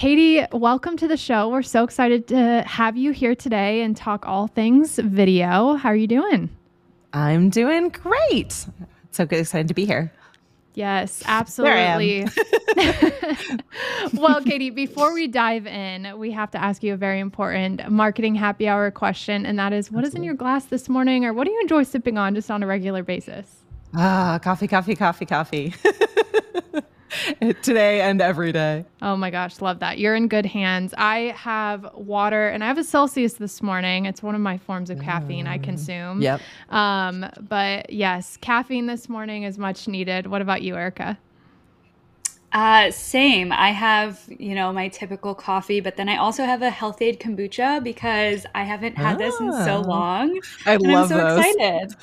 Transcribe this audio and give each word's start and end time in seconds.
Katie, 0.00 0.42
welcome 0.52 0.96
to 0.96 1.06
the 1.06 1.18
show. 1.18 1.50
We're 1.50 1.60
so 1.60 1.84
excited 1.84 2.26
to 2.28 2.62
have 2.62 2.96
you 2.96 3.10
here 3.10 3.34
today 3.34 3.82
and 3.82 3.94
talk 3.94 4.26
all 4.26 4.46
things 4.46 4.96
video. 4.96 5.74
How 5.74 5.90
are 5.90 5.94
you 5.94 6.06
doing? 6.06 6.48
I'm 7.12 7.50
doing 7.50 7.90
great. 7.90 8.64
So 9.10 9.26
good, 9.26 9.40
excited 9.40 9.68
to 9.68 9.74
be 9.74 9.84
here. 9.84 10.10
Yes, 10.72 11.22
absolutely. 11.26 12.26
well, 14.14 14.42
Katie, 14.42 14.70
before 14.70 15.12
we 15.12 15.28
dive 15.28 15.66
in, 15.66 16.18
we 16.18 16.30
have 16.30 16.50
to 16.52 16.58
ask 16.58 16.82
you 16.82 16.94
a 16.94 16.96
very 16.96 17.20
important 17.20 17.86
marketing 17.90 18.34
happy 18.36 18.68
hour 18.68 18.90
question. 18.90 19.44
And 19.44 19.58
that 19.58 19.74
is 19.74 19.92
what 19.92 20.06
is 20.06 20.14
in 20.14 20.22
your 20.22 20.32
glass 20.32 20.64
this 20.64 20.88
morning, 20.88 21.26
or 21.26 21.34
what 21.34 21.44
do 21.44 21.50
you 21.50 21.60
enjoy 21.60 21.82
sipping 21.82 22.16
on 22.16 22.34
just 22.34 22.50
on 22.50 22.62
a 22.62 22.66
regular 22.66 23.02
basis? 23.02 23.54
Ah, 23.94 24.40
coffee, 24.42 24.66
coffee, 24.66 24.96
coffee, 24.96 25.26
coffee. 25.26 25.74
Today 27.62 28.00
and 28.00 28.20
every 28.20 28.52
day. 28.52 28.84
Oh 29.02 29.16
my 29.16 29.30
gosh, 29.30 29.60
love 29.60 29.80
that. 29.80 29.98
You're 29.98 30.14
in 30.14 30.28
good 30.28 30.46
hands. 30.46 30.94
I 30.96 31.34
have 31.36 31.88
water 31.94 32.48
and 32.48 32.62
I 32.62 32.68
have 32.68 32.78
a 32.78 32.84
Celsius 32.84 33.34
this 33.34 33.62
morning. 33.62 34.06
It's 34.06 34.22
one 34.22 34.34
of 34.34 34.40
my 34.40 34.58
forms 34.58 34.90
of 34.90 35.00
caffeine 35.00 35.46
I 35.46 35.58
consume. 35.58 36.22
Yep. 36.22 36.40
Um, 36.70 37.26
but 37.40 37.90
yes, 37.90 38.36
caffeine 38.36 38.86
this 38.86 39.08
morning 39.08 39.42
is 39.42 39.58
much 39.58 39.88
needed. 39.88 40.26
What 40.26 40.42
about 40.42 40.62
you, 40.62 40.76
Erica? 40.76 41.18
Uh, 42.52 42.90
same. 42.90 43.52
I 43.52 43.70
have, 43.70 44.20
you 44.28 44.56
know, 44.56 44.72
my 44.72 44.88
typical 44.88 45.36
coffee, 45.36 45.78
but 45.80 45.96
then 45.96 46.08
I 46.08 46.16
also 46.16 46.44
have 46.44 46.62
a 46.62 46.70
Health-Ade 46.70 47.20
kombucha 47.20 47.82
because 47.84 48.44
I 48.56 48.64
haven't 48.64 48.98
had 48.98 49.18
this 49.18 49.38
in 49.38 49.52
so 49.52 49.84
Ah. 49.84 49.86
long. 49.86 50.40
I 50.66 50.78
And 50.82 50.92
love 50.92 51.06
I'm 51.12 51.12
so 51.12 51.20
those. 51.20 51.54
excited. 51.56 51.94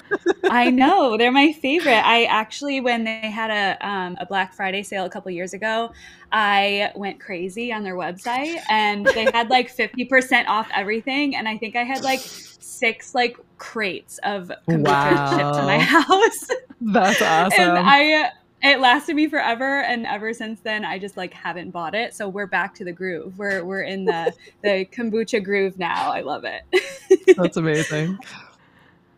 I 0.50 0.70
know 0.72 1.18
they're 1.18 1.32
my 1.34 1.52
favorite. 1.52 2.02
I 2.06 2.26
actually, 2.26 2.80
when 2.82 3.04
they 3.04 3.30
had 3.30 3.52
a 3.52 3.86
um, 3.88 4.16
a 4.22 4.26
Black 4.26 4.54
Friday 4.54 4.84
sale 4.84 5.06
a 5.06 5.10
couple 5.10 5.30
years 5.32 5.54
ago, 5.54 5.92
I 6.32 6.92
went 6.96 7.20
crazy 7.20 7.74
on 7.74 7.84
their 7.84 7.96
website, 7.96 8.60
and 8.70 9.08
they 9.14 9.28
had 9.34 9.50
like 9.50 9.70
fifty 9.70 10.06
percent 10.06 10.48
off 10.48 10.70
everything. 10.74 11.36
And 11.36 11.48
I 11.50 11.58
think 11.58 11.76
I 11.76 11.84
had 11.84 12.04
like 12.04 12.26
six 12.60 13.14
like 13.14 13.38
crates 13.58 14.20
of 14.24 14.52
kombucha 14.70 15.28
shipped 15.28 15.56
to 15.56 15.64
my 15.64 15.80
house, 15.82 16.48
That's 16.82 17.22
awesome. 17.22 17.76
and 17.76 17.78
I. 17.78 18.32
It 18.64 18.80
lasted 18.80 19.16
me 19.16 19.28
forever, 19.28 19.82
and 19.82 20.06
ever 20.08 20.34
since 20.34 20.60
then, 20.62 20.84
I 20.84 20.98
just 20.98 21.16
like 21.16 21.34
haven't 21.34 21.72
bought 21.72 21.94
it. 21.94 22.16
So 22.16 22.28
we're 22.28 22.48
back 22.48 22.74
to 22.76 22.84
the 22.84 22.92
groove. 22.92 23.38
We're 23.38 23.64
we're 23.64 23.84
in 23.84 24.06
the 24.06 24.34
the 24.64 24.86
kombucha 24.86 25.44
groove 25.44 25.78
now. 25.78 26.12
I 26.12 26.22
love 26.22 26.44
it. 26.44 27.36
That's 27.38 27.58
amazing. 27.58 28.18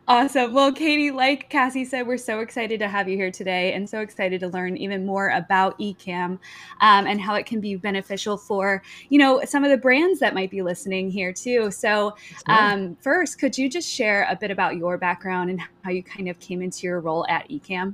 Awesome. 0.10 0.54
Well, 0.54 0.74
Katie, 0.74 1.12
like 1.12 1.52
Cassie 1.52 1.86
said, 1.86 2.08
we're 2.08 2.18
so 2.18 2.40
excited 2.40 2.80
to 2.80 2.88
have 2.88 3.08
you 3.08 3.16
here 3.16 3.30
today 3.30 3.74
and 3.74 3.88
so 3.88 4.00
excited 4.00 4.40
to 4.40 4.48
learn 4.48 4.76
even 4.76 5.06
more 5.06 5.30
about 5.30 5.78
Ecamm 5.78 6.40
um, 6.82 7.06
and 7.06 7.22
how 7.22 7.36
it 7.36 7.46
can 7.46 7.62
be 7.62 7.76
beneficial 7.76 8.36
for, 8.36 8.82
you 9.10 9.20
know, 9.20 9.46
some 9.46 9.64
of 9.64 9.70
the 9.70 9.78
brands 9.78 10.20
that 10.20 10.34
might 10.34 10.50
be 10.50 10.64
listening 10.64 11.12
here 11.12 11.32
too. 11.32 11.70
So, 11.70 12.16
um, 12.48 12.98
first, 13.02 13.38
could 13.38 13.56
you 13.56 13.70
just 13.70 13.88
share 13.88 14.26
a 14.32 14.36
bit 14.36 14.50
about 14.50 14.78
your 14.78 14.98
background 14.98 15.52
and 15.52 15.62
how 15.84 15.92
you 15.92 16.02
kind 16.02 16.28
of 16.28 16.40
came 16.40 16.64
into 16.64 16.88
your 16.88 17.02
role 17.02 17.28
at 17.30 17.48
Ecamm? 17.48 17.94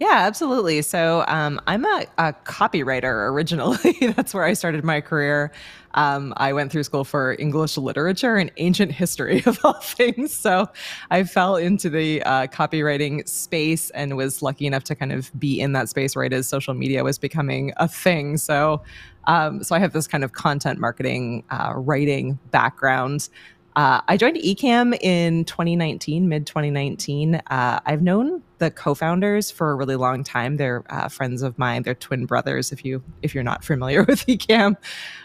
Yeah, 0.00 0.08
absolutely. 0.26 0.82
So 0.82 1.24
um, 1.28 1.60
I'm 1.68 1.84
a, 1.84 2.06
a 2.18 2.32
copywriter 2.44 3.30
originally. 3.30 3.92
That's 4.16 4.34
where 4.34 4.42
I 4.44 4.54
started 4.54 4.82
my 4.84 5.00
career. 5.00 5.52
Um, 5.94 6.34
I 6.36 6.52
went 6.52 6.72
through 6.72 6.82
school 6.82 7.04
for 7.04 7.36
English 7.38 7.76
literature 7.76 8.34
and 8.34 8.50
ancient 8.56 8.90
history 8.90 9.42
of 9.46 9.60
all 9.64 9.74
things. 9.74 10.34
So 10.34 10.68
I 11.12 11.22
fell 11.22 11.54
into 11.54 11.88
the 11.88 12.22
uh, 12.24 12.48
copywriting 12.48 13.28
space 13.28 13.90
and 13.90 14.16
was 14.16 14.42
lucky 14.42 14.66
enough 14.66 14.82
to 14.84 14.96
kind 14.96 15.12
of 15.12 15.30
be 15.38 15.60
in 15.60 15.72
that 15.74 15.88
space 15.88 16.16
right 16.16 16.32
as 16.32 16.48
social 16.48 16.74
media 16.74 17.04
was 17.04 17.16
becoming 17.16 17.72
a 17.76 17.86
thing. 17.86 18.36
So, 18.36 18.82
um, 19.28 19.62
so 19.62 19.76
I 19.76 19.78
have 19.78 19.92
this 19.92 20.08
kind 20.08 20.24
of 20.24 20.32
content 20.32 20.80
marketing 20.80 21.44
uh, 21.50 21.72
writing 21.76 22.40
background. 22.50 23.28
Uh, 23.76 24.00
I 24.06 24.16
joined 24.16 24.36
Ecamm 24.36 24.96
in 25.00 25.44
2019, 25.46 26.28
mid 26.28 26.46
2019. 26.46 27.34
Uh, 27.34 27.80
I've 27.84 28.02
known 28.02 28.40
the 28.58 28.70
co-founders 28.70 29.50
for 29.50 29.72
a 29.72 29.74
really 29.74 29.96
long 29.96 30.22
time. 30.22 30.58
They're 30.58 30.84
uh, 30.90 31.08
friends 31.08 31.42
of 31.42 31.58
mine. 31.58 31.82
They're 31.82 31.94
twin 31.94 32.24
brothers. 32.24 32.70
If 32.70 32.84
you 32.84 33.02
if 33.22 33.34
you're 33.34 33.42
not 33.42 33.64
familiar 33.64 34.02
with 34.08 34.26
Ecamm, 34.26 34.76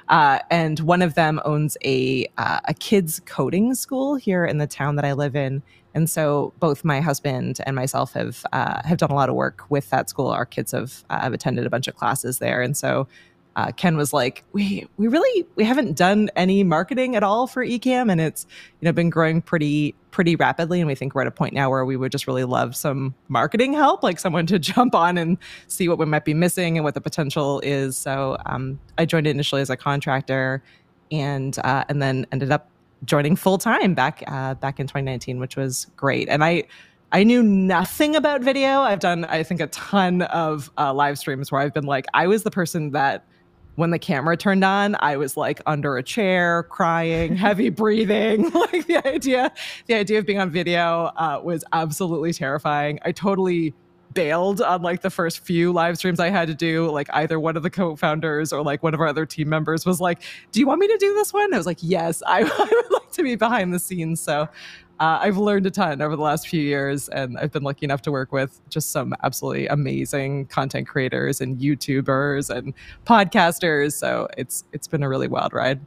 uh, 0.08 0.40
and 0.50 0.80
one 0.80 1.04
of 1.04 1.14
them 1.14 1.40
owns 1.46 1.78
a 1.86 2.26
uh, 2.40 2.60
a 2.66 2.74
kids 2.74 3.22
coding 3.26 3.76
school 3.76 4.16
here 4.16 4.46
in 4.46 4.58
the 4.58 4.68
town 4.68 4.96
that 4.96 5.06
I 5.06 5.14
live 5.14 5.36
in. 5.36 5.62
And 5.94 6.10
so 6.10 6.54
both 6.60 6.84
my 6.84 7.02
husband 7.02 7.60
and 7.66 7.76
myself 7.76 8.14
have 8.14 8.46
uh, 8.52 8.82
have 8.84 8.98
done 8.98 9.12
a 9.12 9.16
lot 9.16 9.30
of 9.30 9.36
work 9.36 9.64
with 9.70 9.92
that 9.92 10.10
school. 10.10 10.28
Our 10.28 10.46
kids 10.46 10.72
have 10.72 11.04
have 11.12 11.34
attended 11.34 11.68
a 11.68 11.70
bunch 11.70 11.88
of 11.88 11.96
classes 11.96 12.40
there, 12.40 12.64
and 12.64 12.76
so 12.76 13.08
uh, 13.56 13.72
Ken 13.72 13.98
was 13.98 14.14
like, 14.14 14.44
"We 14.54 14.88
we 14.98 15.08
really 15.08 15.46
we 15.56 15.64
haven't 15.64 15.98
done 15.98 16.30
any 16.36 16.64
marketing 16.64 17.16
at 17.16 17.24
all 17.24 17.48
for 17.48 17.66
Ecamm, 17.66 18.12
and 18.12 18.22
it's 18.22 18.46
you 18.80 18.86
know 18.86 18.92
been 18.92 19.10
growing 19.10 19.42
pretty 19.42 19.96
pretty 20.12 20.36
rapidly, 20.36 20.80
and 20.80 20.88
we 20.88 20.96
think 20.96 21.16
we're 21.16 21.22
at 21.22 21.28
a 21.28 21.32
point 21.32 21.54
now 21.54 21.70
where 21.70 21.84
we 21.84 21.98
would 21.98 22.12
just 22.12 22.28
really 22.28 22.44
love 22.44 22.76
some 22.76 23.14
marketing 23.28 23.74
help, 23.74 24.04
like 24.04 24.20
someone 24.20 24.46
to 24.46 24.60
jump 24.60 24.96
on 24.96 25.18
and 25.18 25.38
see 25.68 25.90
what 25.90 25.98
we 25.98 26.06
might 26.06 26.26
be 26.26 26.34
missing 26.34 26.78
and 26.78 26.86
what 26.86 26.94
the 26.94 27.02
potential 27.02 27.60
is." 27.62 27.98
So 27.98 28.38
um, 28.46 28.80
I 28.98 29.06
joined 29.06 29.28
initially 29.28 29.62
as 29.62 29.70
a 29.70 29.78
contractor, 29.78 30.64
and 31.12 31.58
uh, 31.60 31.84
and 31.90 32.02
then 32.02 32.28
ended 32.32 32.52
up 32.52 32.70
joining 33.04 33.36
full 33.36 33.58
time 33.58 33.94
back 33.96 34.24
uh, 34.28 34.54
back 34.56 34.80
in 34.80 34.86
2019, 34.88 35.40
which 35.40 35.56
was 35.58 35.88
great, 35.96 36.30
and 36.30 36.44
I. 36.44 36.64
I 37.12 37.24
knew 37.24 37.42
nothing 37.42 38.16
about 38.16 38.42
video. 38.42 38.82
I've 38.82 39.00
done, 39.00 39.26
I 39.26 39.42
think, 39.42 39.62
a 39.62 39.66
ton 39.66 40.22
of 40.22 40.70
uh, 40.78 40.94
live 40.94 41.18
streams 41.18 41.52
where 41.52 41.60
I've 41.60 41.74
been 41.74 41.88
like, 41.88 42.06
I 42.14 42.28
was 42.28 42.44
the 42.44 42.52
person 42.52 42.92
that 42.92 43.26
when 43.80 43.92
the 43.92 43.98
camera 43.98 44.36
turned 44.36 44.66
on, 44.66 44.98
I 45.00 45.16
was 45.16 45.38
like 45.38 45.62
under 45.66 45.96
a 45.96 46.04
chair, 46.04 46.64
crying, 46.64 47.38
heavy 47.38 47.70
breathing. 47.82 48.52
Like 48.60 48.88
the 48.88 49.08
idea, 49.08 49.54
the 49.88 49.94
idea 49.94 50.20
of 50.20 50.26
being 50.26 50.38
on 50.38 50.50
video 50.50 51.12
uh, 51.16 51.40
was 51.42 51.64
absolutely 51.72 52.34
terrifying. 52.34 53.00
I 53.04 53.14
totally 53.14 53.74
bailed 54.20 54.62
on 54.62 54.82
like 54.82 55.02
the 55.02 55.10
first 55.10 55.40
few 55.40 55.72
live 55.72 55.98
streams 55.98 56.20
I 56.20 56.30
had 56.30 56.50
to 56.50 56.54
do. 56.54 56.92
Like 56.92 57.08
either 57.14 57.40
one 57.40 57.56
of 57.56 57.64
the 57.64 57.70
co-founders 57.70 58.52
or 58.52 58.62
like 58.62 58.84
one 58.84 58.94
of 58.94 59.00
our 59.00 59.08
other 59.08 59.26
team 59.26 59.48
members 59.48 59.86
was 59.86 60.02
like, 60.02 60.24
"Do 60.52 60.60
you 60.60 60.68
want 60.68 60.82
me 60.82 60.88
to 60.90 60.98
do 60.98 61.14
this 61.14 61.32
one?" 61.32 61.54
I 61.54 61.58
was 61.58 61.66
like, 61.66 61.78
"Yes, 61.80 62.22
I, 62.28 62.40
I 62.44 62.44
would 62.44 62.92
like 62.92 63.12
to 63.14 63.24
be 63.24 63.36
behind 63.36 63.74
the 63.74 63.80
scenes." 63.80 64.20
So. 64.20 64.50
Uh, 65.00 65.18
I've 65.22 65.38
learned 65.38 65.66
a 65.66 65.72
ton 65.72 66.02
over 66.02 66.18
the 66.18 66.22
last 66.22 66.50
few 66.50 66.62
years, 66.62 67.08
and 67.08 67.38
I've 67.38 67.54
been 67.54 67.64
lucky 67.64 67.86
enough 67.86 68.02
to 68.02 68.12
work 68.12 68.34
with 68.34 68.60
just 68.70 68.92
some 68.92 69.16
absolutely 69.24 69.66
amazing 69.68 70.48
content 70.48 70.90
creators 70.90 71.40
and 71.40 71.58
YouTubers 71.58 72.54
and 72.54 72.74
podcasters. 73.06 73.94
So 73.94 74.28
it's 74.38 74.66
it's 74.74 74.90
been 74.90 75.02
a 75.02 75.08
really 75.08 75.30
wild 75.30 75.54
ride. 75.54 75.80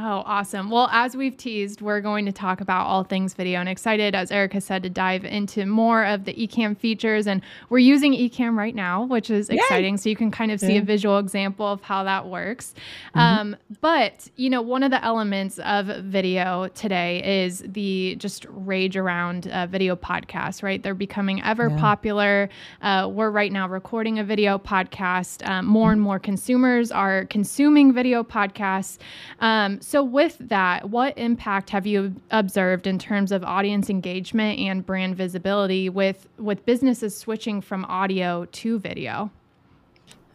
Oh, 0.00 0.22
awesome. 0.26 0.70
Well, 0.70 0.88
as 0.92 1.16
we've 1.16 1.36
teased, 1.36 1.80
we're 1.80 2.00
going 2.00 2.24
to 2.26 2.30
talk 2.30 2.60
about 2.60 2.86
all 2.86 3.02
things 3.02 3.34
video 3.34 3.58
and 3.58 3.68
excited, 3.68 4.14
as 4.14 4.30
Erica 4.30 4.60
said, 4.60 4.84
to 4.84 4.88
dive 4.88 5.24
into 5.24 5.66
more 5.66 6.04
of 6.04 6.24
the 6.24 6.32
Ecamm 6.34 6.78
features. 6.78 7.26
And 7.26 7.42
we're 7.68 7.78
using 7.78 8.12
Ecamm 8.12 8.56
right 8.56 8.76
now, 8.76 9.02
which 9.06 9.28
is 9.28 9.50
exciting. 9.50 9.96
So 9.96 10.08
you 10.08 10.14
can 10.14 10.30
kind 10.30 10.52
of 10.52 10.60
see 10.60 10.74
Yeah. 10.74 10.82
a 10.82 10.84
visual 10.84 11.18
example 11.18 11.66
of 11.66 11.82
how 11.82 12.04
that 12.04 12.28
works. 12.28 12.74
Mm-hmm. 13.08 13.18
Um, 13.18 13.56
but, 13.80 14.28
you 14.36 14.50
know, 14.50 14.62
one 14.62 14.84
of 14.84 14.92
the 14.92 15.04
elements 15.04 15.58
of 15.58 15.86
video 16.04 16.68
today 16.76 17.42
is 17.42 17.64
the 17.66 18.14
just 18.20 18.46
rage 18.50 18.96
around 18.96 19.48
uh, 19.48 19.66
video 19.66 19.96
podcasts, 19.96 20.62
right? 20.62 20.80
They're 20.80 20.94
becoming 20.94 21.42
ever 21.42 21.70
Yeah. 21.70 21.76
popular. 21.80 22.50
Uh, 22.82 23.10
we're 23.12 23.30
right 23.30 23.50
now 23.50 23.66
recording 23.66 24.20
a 24.20 24.24
video 24.24 24.58
podcast. 24.58 25.44
Um, 25.48 25.66
more 25.66 25.90
and 25.90 26.00
more 26.00 26.20
consumers 26.20 26.92
are 26.92 27.24
consuming 27.24 27.92
video 27.92 28.22
podcasts. 28.22 28.98
Um, 29.40 29.80
so, 29.88 30.02
with 30.02 30.36
that, 30.38 30.90
what 30.90 31.16
impact 31.16 31.70
have 31.70 31.86
you 31.86 32.14
observed 32.30 32.86
in 32.86 32.98
terms 32.98 33.32
of 33.32 33.42
audience 33.42 33.88
engagement 33.88 34.58
and 34.58 34.84
brand 34.84 35.16
visibility 35.16 35.88
with 35.88 36.28
with 36.36 36.66
businesses 36.66 37.16
switching 37.16 37.62
from 37.62 37.86
audio 37.86 38.44
to 38.44 38.78
video? 38.78 39.30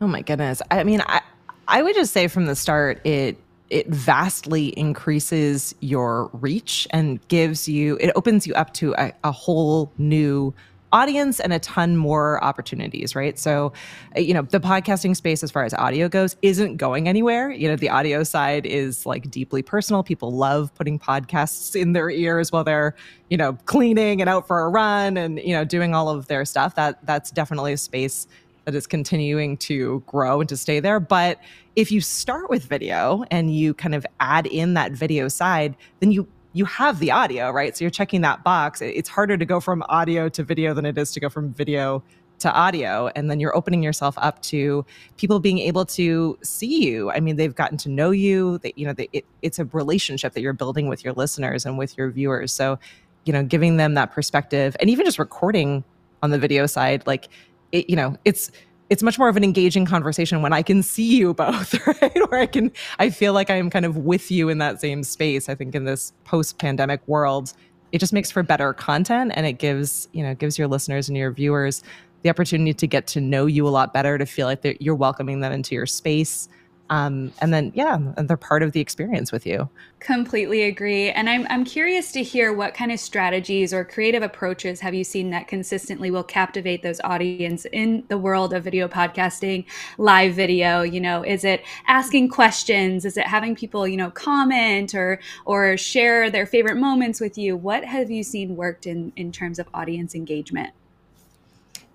Oh 0.02 0.08
my 0.08 0.24
goodness. 0.24 0.64
I 0.72 0.84
mean, 0.84 1.04
I 1.06 1.22
I 1.68 1.84
would 1.84 1.94
just 1.94 2.14
say 2.14 2.28
from 2.28 2.48
the 2.48 2.56
start 2.56 3.00
it 3.06 3.38
it 3.70 3.88
vastly 3.90 4.70
increases 4.70 5.76
your 5.82 6.32
reach 6.34 6.88
and 6.90 7.20
gives 7.28 7.70
you 7.70 8.00
it 8.02 8.12
opens 8.16 8.48
you 8.48 8.56
up 8.56 8.74
to 8.74 8.96
a, 8.98 9.14
a 9.24 9.32
whole 9.32 9.92
new 10.00 10.52
audience 10.94 11.40
and 11.40 11.52
a 11.52 11.60
ton 11.60 11.98
more 11.98 12.42
opportunities, 12.44 13.16
right? 13.16 13.38
So, 13.38 13.74
uh, 14.16 14.22
you 14.22 14.34
know, 14.34 14.44
the 14.44 14.60
podcasting 14.60 15.16
space 15.16 15.44
as 15.44 15.52
far 15.52 15.66
as 15.66 15.74
audio 15.74 16.08
goes 16.08 16.38
isn't 16.42 16.78
going 16.78 17.10
anywhere. 17.10 17.52
You 17.52 17.68
know, 17.68 17.76
the 17.76 17.90
audio 17.90 18.24
side 18.24 18.66
is 18.66 19.06
like 19.06 19.30
deeply 19.30 19.62
personal. 19.62 20.04
People 20.04 20.32
love 20.32 20.74
putting 20.76 21.00
podcasts 21.00 21.76
in 21.76 21.94
their 21.94 22.10
ears 22.10 22.52
while 22.52 22.64
they're, 22.64 22.96
you 23.30 23.38
know, 23.38 23.58
cleaning 23.66 24.22
and 24.22 24.30
out 24.30 24.48
for 24.48 24.62
a 24.62 24.70
run 24.70 25.18
and, 25.18 25.40
you 25.40 25.54
know, 25.54 25.66
doing 25.66 25.94
all 25.94 26.10
of 26.10 26.28
their 26.28 26.46
stuff. 26.46 26.76
That 26.76 27.06
that's 27.06 27.32
definitely 27.32 27.74
a 27.74 27.78
space 27.78 28.28
that 28.66 28.76
is 28.76 28.88
continuing 28.88 29.58
to 29.58 30.02
grow 30.06 30.40
and 30.40 30.48
to 30.48 30.56
stay 30.56 30.80
there. 30.80 31.00
But 31.00 31.40
if 31.76 31.92
you 31.92 32.00
start 32.00 32.50
with 32.50 32.64
video 32.64 33.26
and 33.32 33.54
you 33.54 33.74
kind 33.74 33.96
of 33.96 34.06
add 34.20 34.46
in 34.46 34.76
that 34.76 34.92
video 34.94 35.28
side, 35.28 35.76
then 36.00 36.12
you 36.12 36.28
you 36.54 36.66
have 36.66 37.00
the 37.00 37.12
audio, 37.12 37.52
right? 37.52 37.76
So 37.76 37.84
you're 37.84 37.92
checking 37.92 38.22
that 38.22 38.44
box. 38.44 38.82
It's 38.82 39.10
harder 39.10 39.38
to 39.38 39.46
go 39.46 39.60
from 39.60 39.84
audio 39.90 40.30
to 40.30 40.44
video 40.44 40.74
than 40.74 40.86
it 40.86 40.98
is 40.98 41.12
to 41.14 41.20
go 41.20 41.30
from 41.30 41.52
video 41.52 42.04
to 42.40 42.52
audio 42.52 43.10
and 43.16 43.32
then 43.32 43.40
you're 43.40 43.56
opening 43.56 43.82
yourself 43.82 44.16
up 44.18 44.42
to 44.42 44.86
people 45.18 45.40
being 45.40 45.60
able 45.60 45.86
to 45.86 46.38
see 46.44 46.84
you 46.84 47.10
i 47.12 47.20
mean 47.20 47.38
they've 47.38 47.56
gotten 47.56 47.78
to 47.78 47.88
know 47.88 48.12
you 48.12 48.58
that 48.60 48.78
you 48.78 48.86
know 48.86 48.92
they, 48.92 49.08
it, 49.14 49.24
it's 49.42 49.60
a 49.60 49.66
relationship 49.66 50.34
that 50.34 50.42
you're 50.42 50.52
building 50.52 50.88
with 50.88 51.06
your 51.06 51.14
listeners 51.14 51.66
and 51.66 51.78
with 51.78 51.98
your 51.98 52.10
viewers 52.10 52.52
so 52.52 52.78
you 53.24 53.32
know 53.32 53.44
giving 53.44 53.78
them 53.78 53.94
that 53.94 54.12
perspective 54.12 54.76
and 54.82 54.90
even 54.90 55.06
just 55.06 55.20
recording 55.20 55.84
on 56.22 56.32
the 56.32 56.38
video 56.38 56.66
side 56.66 57.06
like 57.08 57.30
it, 57.72 57.90
you 57.90 57.96
know 57.96 58.18
it's 58.26 58.52
it's 58.94 59.02
much 59.04 59.18
more 59.18 59.28
of 59.28 59.36
an 59.36 59.44
engaging 59.44 59.86
conversation 59.86 60.42
when 60.42 60.54
i 60.54 60.62
can 60.62 60.84
see 60.84 61.18
you 61.18 61.34
both 61.34 61.76
right 62.02 62.30
where 62.30 62.40
i 62.40 62.46
can 62.46 62.72
i 63.00 63.10
feel 63.10 63.34
like 63.34 63.50
i'm 63.50 63.70
kind 63.70 63.86
of 63.86 63.98
with 63.98 64.30
you 64.30 64.50
in 64.50 64.60
that 64.60 64.80
same 64.80 65.04
space 65.04 65.50
i 65.50 65.56
think 65.56 65.74
in 65.74 65.86
this 65.86 66.14
post 66.26 66.60
pandemic 66.60 67.02
world 67.08 67.54
it 67.92 68.00
just 68.00 68.14
makes 68.14 68.32
for 68.32 68.44
better 68.44 68.74
content 68.74 69.32
and 69.36 69.46
it 69.46 69.54
gives 69.54 70.08
you 70.14 70.24
know 70.24 70.36
gives 70.36 70.58
your 70.58 70.68
listeners 70.68 71.10
and 71.10 71.18
your 71.18 71.32
viewers 71.32 71.82
the 72.24 72.30
opportunity 72.30 72.74
to 72.74 72.88
get 72.88 73.06
to 73.08 73.22
know 73.22 73.46
you 73.46 73.68
a 73.68 73.70
lot 73.70 73.94
better, 73.94 74.18
to 74.18 74.26
feel 74.26 74.48
like 74.48 74.78
you're 74.80 74.96
welcoming 74.96 75.42
them 75.42 75.52
into 75.52 75.76
your 75.76 75.86
space. 75.86 76.48
Um, 76.90 77.32
and 77.42 77.54
then, 77.54 77.72
yeah, 77.74 77.98
they're 78.18 78.38
part 78.38 78.62
of 78.62 78.74
the 78.74 78.82
experience 78.82 79.32
with 79.32 79.46
you. 79.46 79.70
Completely 80.00 80.64
agree. 80.64 81.10
And 81.10 81.30
I'm, 81.30 81.48
I'm 81.50 81.64
curious 81.64 82.12
to 82.12 82.22
hear 82.22 82.54
what 82.54 82.74
kind 82.74 82.92
of 82.92 83.00
strategies 83.00 83.74
or 83.74 83.86
creative 83.86 84.22
approaches 84.22 84.82
have 84.82 84.94
you 84.94 85.04
seen 85.04 85.30
that 85.30 85.48
consistently 85.48 86.12
will 86.12 86.24
captivate 86.26 86.84
those 86.84 87.00
audience 87.04 87.66
in 87.72 88.04
the 88.10 88.18
world 88.18 88.54
of 88.54 88.66
video 88.66 88.88
podcasting, 88.88 89.66
live 89.98 90.36
video? 90.36 90.82
You 90.82 91.00
know, 91.00 91.24
is 91.24 91.46
it 91.46 91.64
asking 91.88 92.30
questions? 92.30 93.06
Is 93.06 93.18
it 93.18 93.28
having 93.28 93.56
people, 93.56 93.88
you 93.88 93.98
know, 93.98 94.12
comment 94.12 94.94
or 94.94 95.20
or 95.46 95.78
share 95.78 96.30
their 96.30 96.46
favorite 96.46 96.78
moments 96.78 97.22
with 97.22 97.38
you? 97.38 97.56
What 97.56 97.86
have 97.86 98.12
you 98.12 98.24
seen 98.24 98.56
worked 98.58 98.86
in 98.86 99.14
in 99.16 99.32
terms 99.32 99.58
of 99.58 99.68
audience 99.74 100.16
engagement? 100.16 100.74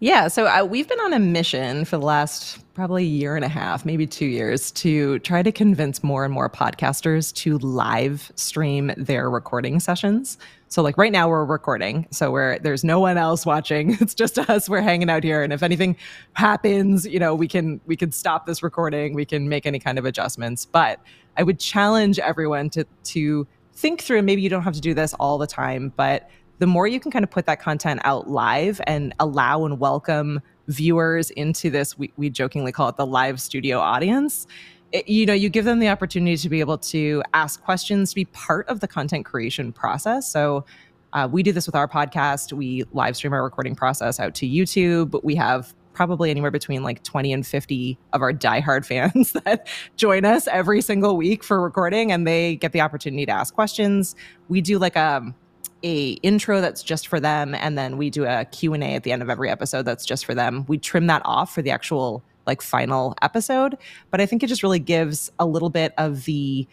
Yeah, 0.01 0.29
so 0.29 0.47
uh, 0.47 0.65
we've 0.65 0.87
been 0.87 1.01
on 1.01 1.13
a 1.13 1.19
mission 1.19 1.85
for 1.85 1.99
the 1.99 2.05
last 2.05 2.61
probably 2.75 3.03
a 3.03 3.09
year 3.09 3.35
and 3.35 3.45
a 3.45 3.49
half, 3.49 3.85
maybe 3.85 4.07
two 4.07 4.27
years, 4.27 4.71
to 4.73 5.19
try 5.21 5.43
to 5.43 5.51
convince 5.51 6.05
more 6.05 6.25
and 6.25 6.33
more 6.33 6.49
podcasters 6.49 7.35
to 7.35 7.59
live 7.59 8.31
stream 8.37 8.93
their 8.97 9.29
recording 9.29 9.81
sessions. 9.81 10.39
So, 10.69 10.83
like 10.83 10.97
right 10.99 11.11
now, 11.11 11.29
we're 11.29 11.45
recording, 11.45 12.07
so 12.13 12.31
where 12.31 12.61
there's 12.61 12.85
no 12.85 13.01
one 13.01 13.19
else 13.19 13.45
watching. 13.45 13.97
It's 14.01 14.15
just 14.15 14.39
us. 14.39 14.69
We're 14.69 14.83
hanging 14.83 15.11
out 15.11 15.25
here, 15.25 15.43
and 15.43 15.53
if 15.53 15.65
anything 15.65 15.97
happens, 16.35 17.05
you 17.05 17.19
know, 17.19 17.35
we 17.35 17.49
can 17.49 17.81
we 17.87 17.97
can 17.97 18.13
stop 18.13 18.47
this 18.47 18.63
recording. 18.63 19.15
We 19.15 19.25
can 19.25 19.49
make 19.49 19.67
any 19.67 19.81
kind 19.81 19.99
of 19.99 20.05
adjustments. 20.05 20.65
But 20.65 21.01
I 21.37 21.43
would 21.43 21.59
challenge 21.59 22.21
everyone 22.21 22.71
to 22.71 22.85
to 22.85 23.49
think 23.73 24.03
through. 24.03 24.23
Maybe 24.23 24.43
you 24.43 24.49
don't 24.49 24.63
have 24.63 24.75
to 24.75 24.81
do 24.81 24.95
this 24.95 25.13
all 25.15 25.39
the 25.39 25.49
time, 25.49 25.93
but 25.97 26.31
the 26.59 26.67
more 26.67 26.87
you 26.87 27.01
can 27.01 27.11
kind 27.11 27.25
of 27.25 27.31
put 27.31 27.47
that 27.47 27.61
content 27.61 28.01
out 28.05 28.29
live 28.29 28.81
and 28.87 29.15
allow 29.21 29.65
and 29.65 29.79
welcome 29.79 30.41
viewers 30.67 31.31
into 31.31 31.71
this, 31.71 31.97
we, 31.99 32.13
we 32.17 32.31
jokingly 32.31 32.73
call 32.73 32.89
it 32.89 32.97
the 32.97 33.07
live 33.07 33.41
studio 33.41 33.79
audience. 33.79 34.47
It, 34.93 35.09
you 35.09 35.27
know, 35.27 35.35
you 35.35 35.49
give 35.49 35.65
them 35.65 35.79
the 35.79 35.89
opportunity 35.89 36.37
to 36.37 36.49
be 36.49 36.61
able 36.61 36.79
to 36.79 37.23
ask 37.35 37.63
questions, 37.63 38.11
to 38.11 38.15
be 38.15 38.25
part 38.27 38.69
of 38.69 38.81
the 38.81 38.89
content 38.89 39.25
creation 39.25 39.73
process. 39.73 40.31
So, 40.31 40.65
uh, 41.15 41.27
we 41.31 41.43
do 41.43 41.53
this 41.53 41.65
with 41.65 41.75
our 41.75 41.89
podcast. 41.89 42.53
We 42.53 42.85
live 42.93 43.17
stream 43.17 43.33
our 43.33 43.43
recording 43.43 43.75
process 43.75 44.21
out 44.21 44.35
to 44.37 44.47
YouTube. 44.47 45.19
We 45.25 45.35
have 45.37 45.75
probably 45.95 46.31
anywhere 46.31 46.51
between 46.51 46.83
like 46.83 47.03
20 47.03 47.33
and 47.33 47.47
50 47.47 47.99
of 48.13 48.23
our 48.23 48.33
diehard 48.33 48.85
fans 48.87 49.33
that 49.33 49.67
join 49.97 50.25
us 50.25 50.47
every 50.49 50.81
single 50.81 51.17
week 51.17 51.43
for 51.43 51.61
recording 51.61 52.13
and 52.13 52.27
they 52.27 52.57
get 52.57 52.73
the 52.73 52.81
opportunity 52.81 53.27
to 53.27 53.33
ask 53.33 53.55
questions. 53.55 54.15
We 54.49 54.61
do 54.61 54.79
like 54.79 54.97
a 54.97 55.17
um, 55.17 55.35
a 55.83 56.11
intro 56.23 56.61
that's 56.61 56.83
just 56.83 57.07
for 57.07 57.21
them 57.21 57.55
and 57.55 57.79
then 57.79 57.97
we 57.97 58.11
do 58.11 58.25
a 58.25 58.45
q&a 58.47 58.79
at 58.79 59.03
the 59.05 59.13
end 59.13 59.23
of 59.23 59.31
every 59.31 59.49
episode 59.49 59.83
that's 59.83 60.05
just 60.05 60.25
for 60.25 60.35
them. 60.35 60.65
We 60.69 60.79
trim 60.79 61.07
that 61.07 61.23
off 61.25 61.55
for 61.55 61.63
the 61.63 61.71
actual 61.71 62.23
like 62.47 62.63
final 62.63 63.15
episode 63.21 63.77
but 64.11 64.21
i 64.23 64.27
think 64.27 64.43
it 64.43 64.47
just 64.47 64.63
really 64.63 64.79
gives 64.79 65.31
a 65.39 65.47
little 65.47 65.69
bit 65.69 65.93
of 65.99 66.25
the 66.25 66.67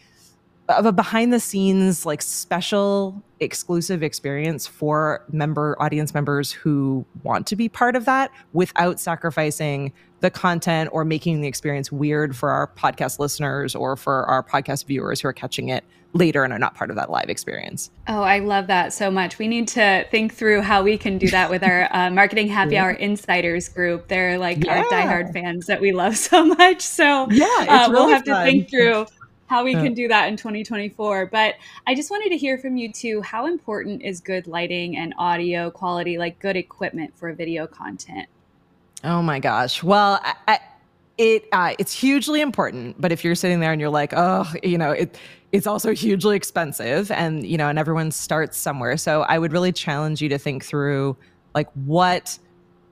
of 0.69 0.85
a 0.87 0.91
behind 0.91 1.31
the 1.31 1.39
scenes 1.39 2.05
like 2.05 2.21
special 2.21 3.21
exclusive 3.39 4.01
experience 4.01 4.65
for 4.65 5.23
member 5.31 5.75
audience 5.79 6.13
members 6.13 6.51
who 6.51 7.05
want 7.23 7.45
to 7.45 7.55
be 7.55 7.69
part 7.69 7.95
of 7.95 8.05
that 8.05 8.31
without 8.53 8.99
sacrificing 8.99 9.93
the 10.21 10.31
content 10.31 10.89
or 10.91 11.05
making 11.05 11.41
the 11.41 11.47
experience 11.47 11.91
weird 11.91 12.35
for 12.35 12.49
our 12.49 12.67
podcast 12.67 13.19
listeners 13.19 13.75
or 13.75 13.95
for 13.95 14.25
our 14.25 14.41
podcast 14.41 14.85
viewers 14.87 15.21
who 15.21 15.27
are 15.27 15.33
catching 15.33 15.69
it 15.69 15.83
later 16.15 16.45
and 16.45 16.53
are 16.53 16.59
not 16.59 16.73
part 16.73 16.89
of 16.89 16.95
that 16.95 17.11
live 17.11 17.29
experience. 17.29 17.91
Oh, 18.07 18.23
I 18.23 18.39
love 18.39 18.67
that 18.67 18.93
so 18.93 19.11
much. 19.11 19.37
We 19.37 19.47
need 19.47 19.67
to 19.69 20.07
think 20.09 20.33
through 20.33 20.61
how 20.61 20.81
we 20.81 20.97
can 20.97 21.17
do 21.17 21.27
that 21.29 21.49
with 21.49 21.61
our 21.61 21.93
uh, 21.93 22.09
marketing 22.11 22.47
happy 22.47 22.73
yeah. 22.73 22.83
hour 22.83 22.91
insiders 22.91 23.67
group. 23.69 24.07
They're 24.07 24.39
like 24.39 24.63
yeah. 24.63 24.77
our 24.77 24.85
diehard 24.85 25.33
fans 25.33 25.67
that 25.67 25.81
we 25.81 25.91
love 25.91 26.15
so 26.29 26.45
much. 26.45 26.81
So 26.81 27.29
yeah, 27.29 27.45
uh, 27.67 27.89
we'll 27.91 28.07
have 28.07 28.25
fun. 28.25 28.45
to 28.45 28.51
think 28.51 28.69
through 28.69 29.05
how 29.47 29.63
we 29.63 29.73
can 29.73 29.93
do 29.93 30.07
that 30.07 30.27
in 30.29 30.37
2024. 30.37 31.27
But 31.27 31.55
I 31.85 31.93
just 31.93 32.09
wanted 32.09 32.29
to 32.29 32.37
hear 32.37 32.57
from 32.57 32.77
you 32.77 32.91
too. 32.91 33.21
How 33.21 33.45
important 33.45 34.01
is 34.01 34.21
good 34.21 34.47
lighting 34.47 34.97
and 34.97 35.13
audio 35.17 35.69
quality, 35.69 36.17
like 36.17 36.39
good 36.39 36.55
equipment 36.55 37.15
for 37.15 37.31
video 37.33 37.67
content? 37.67 38.27
Oh 39.03 39.21
my 39.21 39.39
gosh. 39.39 39.83
Well, 39.83 40.19
I, 40.23 40.33
I, 40.47 40.59
it 41.17 41.47
uh, 41.51 41.73
it's 41.79 41.93
hugely 41.93 42.41
important. 42.41 42.99
But 42.99 43.11
if 43.11 43.23
you're 43.23 43.35
sitting 43.35 43.59
there 43.59 43.71
and 43.71 43.79
you're 43.79 43.89
like, 43.89 44.13
oh, 44.15 44.51
you 44.63 44.77
know, 44.77 44.91
it 44.91 45.17
it's 45.51 45.67
also 45.67 45.93
hugely 45.93 46.35
expensive, 46.35 47.11
and 47.11 47.45
you 47.45 47.57
know, 47.57 47.69
and 47.69 47.79
everyone 47.79 48.11
starts 48.11 48.57
somewhere. 48.57 48.97
So 48.97 49.21
I 49.23 49.39
would 49.39 49.51
really 49.51 49.71
challenge 49.71 50.21
you 50.21 50.29
to 50.29 50.37
think 50.37 50.65
through 50.65 51.15
like 51.53 51.69
what 51.73 52.37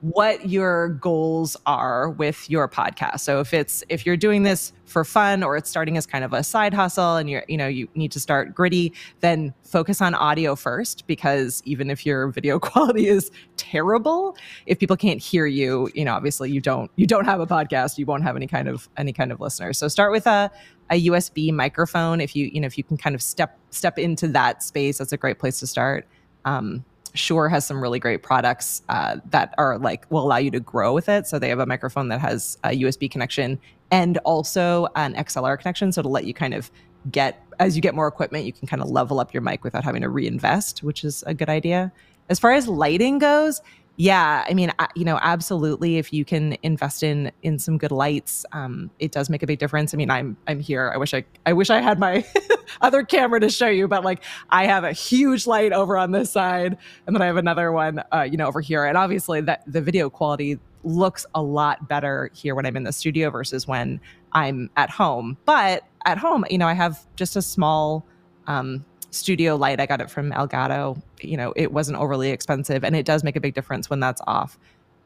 what 0.04 0.50
your 0.50 0.90
goals 0.90 1.56
are 1.66 2.10
with 2.10 2.50
your 2.50 2.68
podcast. 2.68 3.22
So 3.22 3.40
if 3.40 3.54
it's 3.54 3.86
if 3.88 4.06
you're 4.06 4.18
doing 4.18 4.44
this 4.44 4.74
for 4.84 5.06
fun 5.06 5.44
or 5.44 5.56
it's 5.56 5.70
starting 5.70 5.96
as 5.96 6.06
kind 6.06 6.26
of 6.26 6.34
a 6.34 6.44
side 6.44 6.74
hustle 6.74 7.16
and 7.16 7.30
you're 7.30 7.46
you 7.48 7.56
know 7.56 7.68
you 7.68 7.88
need 7.96 8.12
to 8.12 8.20
start 8.20 8.54
gritty, 8.54 8.92
then 9.22 9.54
focus 9.64 10.02
on 10.02 10.14
audio 10.14 10.58
first 10.58 11.08
because 11.08 11.64
even 11.64 11.90
if 11.90 12.06
your 12.06 12.28
video 12.28 12.60
quality 12.70 13.08
is 13.08 13.32
terrible, 13.56 14.36
if 14.66 14.78
people 14.78 14.98
can't 14.98 15.22
hear 15.22 15.46
you, 15.46 15.90
you 15.96 16.04
know 16.04 16.14
obviously 16.14 16.52
you 16.52 16.60
don't 16.60 16.92
you 16.98 17.08
don't 17.08 17.26
have 17.26 17.40
a 17.40 17.48
podcast, 17.48 17.98
you 17.98 18.06
won't 18.06 18.24
have 18.24 18.36
any 18.36 18.48
kind 18.48 18.68
of 18.68 18.90
any 18.98 19.14
kind 19.14 19.32
of 19.32 19.40
listeners. 19.40 19.78
So 19.78 19.88
start 19.88 20.12
with 20.12 20.28
a 20.28 20.52
a 20.90 21.08
USB 21.08 21.54
microphone 21.54 22.20
if 22.20 22.36
you 22.36 22.50
you 22.52 22.60
know 22.60 22.68
if 22.68 22.78
you 22.78 22.84
can 22.84 22.98
kind 22.98 23.16
of 23.16 23.22
step 23.22 23.58
step 23.70 23.98
into 23.98 24.28
that 24.28 24.64
space, 24.64 24.98
that's 24.98 25.14
a 25.14 25.18
great 25.18 25.40
place 25.40 25.60
to 25.62 25.68
start. 25.68 26.06
Um, 26.44 26.84
Shure 27.14 27.50
has 27.50 27.66
some 27.66 27.82
really 27.82 28.00
great 28.00 28.24
products 28.24 28.82
uh, 28.90 29.18
that 29.30 29.54
are 29.58 29.78
like 29.78 30.10
will 30.12 30.24
allow 30.24 30.38
you 30.38 30.52
to 30.52 30.60
grow 30.60 30.94
with 30.94 31.10
it. 31.10 31.28
So 31.28 31.40
they 31.40 31.50
have 31.50 31.60
a 31.60 31.66
microphone 31.66 32.08
that 32.10 32.20
has 32.20 32.58
a 32.64 32.70
USB 32.70 33.10
connection 33.10 33.60
and 33.92 34.18
also 34.20 34.88
an 34.96 35.14
XLR 35.14 35.60
connection. 35.60 35.92
So 35.92 36.02
to 36.02 36.08
let 36.08 36.26
you 36.26 36.34
kind 36.34 36.54
of 36.54 36.72
get 37.12 37.44
as 37.60 37.76
you 37.76 37.82
get 37.82 37.94
more 37.94 38.08
equipment, 38.08 38.46
you 38.46 38.54
can 38.54 38.68
kind 38.68 38.82
of 38.82 38.90
level 38.90 39.20
up 39.20 39.34
your 39.34 39.42
mic 39.42 39.64
without 39.64 39.84
having 39.84 40.02
to 40.02 40.10
reinvest, 40.10 40.84
which 40.84 41.04
is 41.04 41.24
a 41.28 41.34
good 41.34 41.50
idea. 41.50 41.92
As 42.30 42.40
far 42.40 42.54
as 42.54 42.68
lighting 42.68 43.20
goes, 43.20 43.62
yeah, 43.96 44.44
I 44.50 44.56
mean, 44.56 44.72
you 44.96 45.06
know, 45.06 45.20
absolutely. 45.22 45.98
If 45.98 46.12
you 46.12 46.26
can 46.26 46.58
invest 46.64 47.04
in 47.04 47.32
in 47.44 47.60
some 47.60 47.78
good 47.78 47.92
lights, 47.92 48.44
um, 48.52 48.90
it 48.98 49.12
does 49.12 49.30
make 49.30 49.44
a 49.44 49.48
big 49.48 49.60
difference. 49.60 49.94
I 49.94 49.98
mean, 49.98 50.10
I'm 50.10 50.36
I'm 50.48 50.60
here. 50.60 50.92
I 50.94 50.98
wish 50.98 51.14
I 51.14 51.24
I 51.46 51.54
wish 51.54 51.70
I 51.70 51.80
had 51.80 52.00
my 52.00 52.26
other 52.82 53.04
camera 53.04 53.40
to 53.40 53.50
show 53.50 53.68
you, 53.68 53.88
but 53.88 54.04
like 54.04 54.24
I 54.50 54.66
have 54.66 54.84
a 54.84 54.94
huge 54.94 55.46
light 55.46 55.74
over 55.74 55.96
on 55.96 56.12
this 56.12 56.32
side, 56.32 56.76
and 57.06 57.16
then 57.16 57.22
I 57.22 57.28
have 57.28 57.38
another 57.38 57.72
one, 57.72 58.02
uh, 58.12 58.24
you 58.24 58.36
know, 58.36 58.48
over 58.48 58.62
here. 58.62 58.84
And 58.84 58.98
obviously, 58.98 59.42
that 59.42 59.64
the 59.68 59.82
video 59.82 60.10
quality 60.10 60.60
looks 60.84 61.26
a 61.36 61.44
lot 61.44 61.88
better 61.88 62.32
here 62.34 62.56
when 62.56 62.66
I'm 62.66 62.76
in 62.76 62.84
the 62.84 62.92
studio 62.92 63.30
versus 63.30 63.68
when 63.68 64.02
I'm 64.32 64.72
at 64.76 64.90
home. 64.90 65.38
But 65.46 65.84
at 66.06 66.18
home, 66.18 66.46
you 66.50 66.58
know, 66.58 66.68
I 66.68 66.74
have 66.74 67.06
just 67.16 67.36
a 67.36 67.44
small 67.44 68.06
um, 68.48 68.84
studio 69.14 69.56
light. 69.56 69.80
I 69.80 69.86
got 69.86 70.02
it 70.02 70.10
from 70.10 70.32
Elgato. 70.32 71.02
You 71.22 71.38
know, 71.38 71.54
it 71.56 71.72
wasn't 71.72 71.98
overly 71.98 72.32
expensive, 72.32 72.84
and 72.84 72.96
it 72.96 73.06
does 73.06 73.24
make 73.24 73.36
a 73.36 73.40
big 73.40 73.54
difference 73.54 73.90
when 73.90 74.00
that's 74.00 74.22
off. 74.28 74.58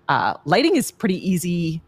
Uh, 0.07 0.35
lighting 0.45 0.75
is 0.75 0.91
pretty 0.91 1.29
easy, 1.29 1.81